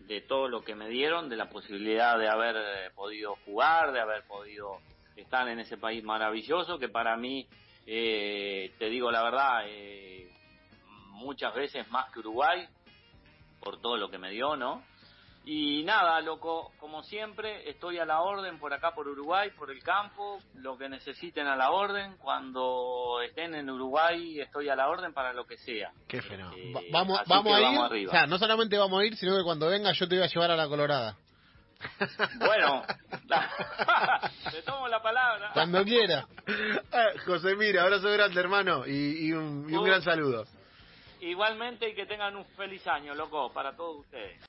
de 0.06 0.20
todo 0.22 0.48
lo 0.48 0.62
que 0.62 0.74
me 0.74 0.88
dieron, 0.88 1.28
de 1.28 1.36
la 1.36 1.48
posibilidad 1.48 2.18
de 2.18 2.28
haber 2.28 2.56
eh, 2.56 2.90
podido 2.94 3.36
jugar, 3.44 3.92
de 3.92 4.00
haber 4.00 4.24
podido 4.24 4.78
estar 5.16 5.48
en 5.48 5.60
ese 5.60 5.76
país 5.76 6.02
maravilloso, 6.02 6.78
que 6.78 6.88
para 6.88 7.16
mí, 7.16 7.46
eh, 7.86 8.74
te 8.78 8.88
digo 8.88 9.10
la 9.10 9.22
verdad, 9.22 9.64
eh, 9.66 10.30
muchas 11.10 11.54
veces 11.54 11.88
más 11.90 12.10
que 12.12 12.20
Uruguay, 12.20 12.66
por 13.60 13.80
todo 13.80 13.96
lo 13.96 14.10
que 14.10 14.18
me 14.18 14.30
dio, 14.30 14.56
¿no? 14.56 14.82
Y 15.44 15.82
nada, 15.82 16.20
loco, 16.20 16.70
como 16.78 17.02
siempre, 17.02 17.68
estoy 17.68 17.98
a 17.98 18.04
la 18.04 18.20
orden 18.20 18.60
por 18.60 18.72
acá, 18.72 18.92
por 18.94 19.08
Uruguay, 19.08 19.50
por 19.58 19.72
el 19.72 19.82
campo, 19.82 20.38
lo 20.54 20.78
que 20.78 20.88
necesiten 20.88 21.48
a 21.48 21.56
la 21.56 21.70
orden. 21.72 22.16
Cuando 22.18 23.20
estén 23.24 23.56
en 23.56 23.68
Uruguay, 23.68 24.40
estoy 24.40 24.68
a 24.68 24.76
la 24.76 24.88
orden 24.88 25.12
para 25.12 25.32
lo 25.32 25.44
que 25.44 25.56
sea. 25.56 25.90
Qué 26.06 26.22
fenómeno. 26.22 26.56
Eh, 26.56 26.72
Va- 26.72 26.80
vamos 26.92 27.20
vamos 27.26 27.54
a 27.54 27.60
ir. 27.60 27.64
vamos 27.64 27.92
o 28.06 28.10
sea, 28.10 28.26
no 28.26 28.38
solamente 28.38 28.78
vamos 28.78 29.00
a 29.00 29.04
ir, 29.04 29.16
sino 29.16 29.36
que 29.36 29.42
cuando 29.42 29.66
venga 29.68 29.90
yo 29.92 30.06
te 30.08 30.14
voy 30.14 30.24
a 30.24 30.28
llevar 30.28 30.52
a 30.52 30.56
la 30.56 30.68
Colorada. 30.68 31.16
Bueno, 32.38 32.84
te 34.52 34.62
tomo 34.62 34.86
la 34.86 35.02
palabra. 35.02 35.50
Cuando 35.52 35.82
quiera. 35.84 36.24
Ah, 36.92 37.06
José, 37.26 37.56
mira, 37.56 37.82
abrazo 37.82 38.08
grande, 38.10 38.38
hermano, 38.40 38.86
y, 38.86 39.26
y 39.26 39.32
un, 39.32 39.66
y 39.68 39.74
un 39.74 39.84
gran 39.84 40.02
saludo. 40.02 40.44
Igualmente 41.20 41.88
y 41.88 41.94
que 41.94 42.06
tengan 42.06 42.36
un 42.36 42.44
feliz 42.56 42.86
año, 42.86 43.14
loco, 43.14 43.52
para 43.52 43.76
todos 43.76 44.00
ustedes. 44.00 44.40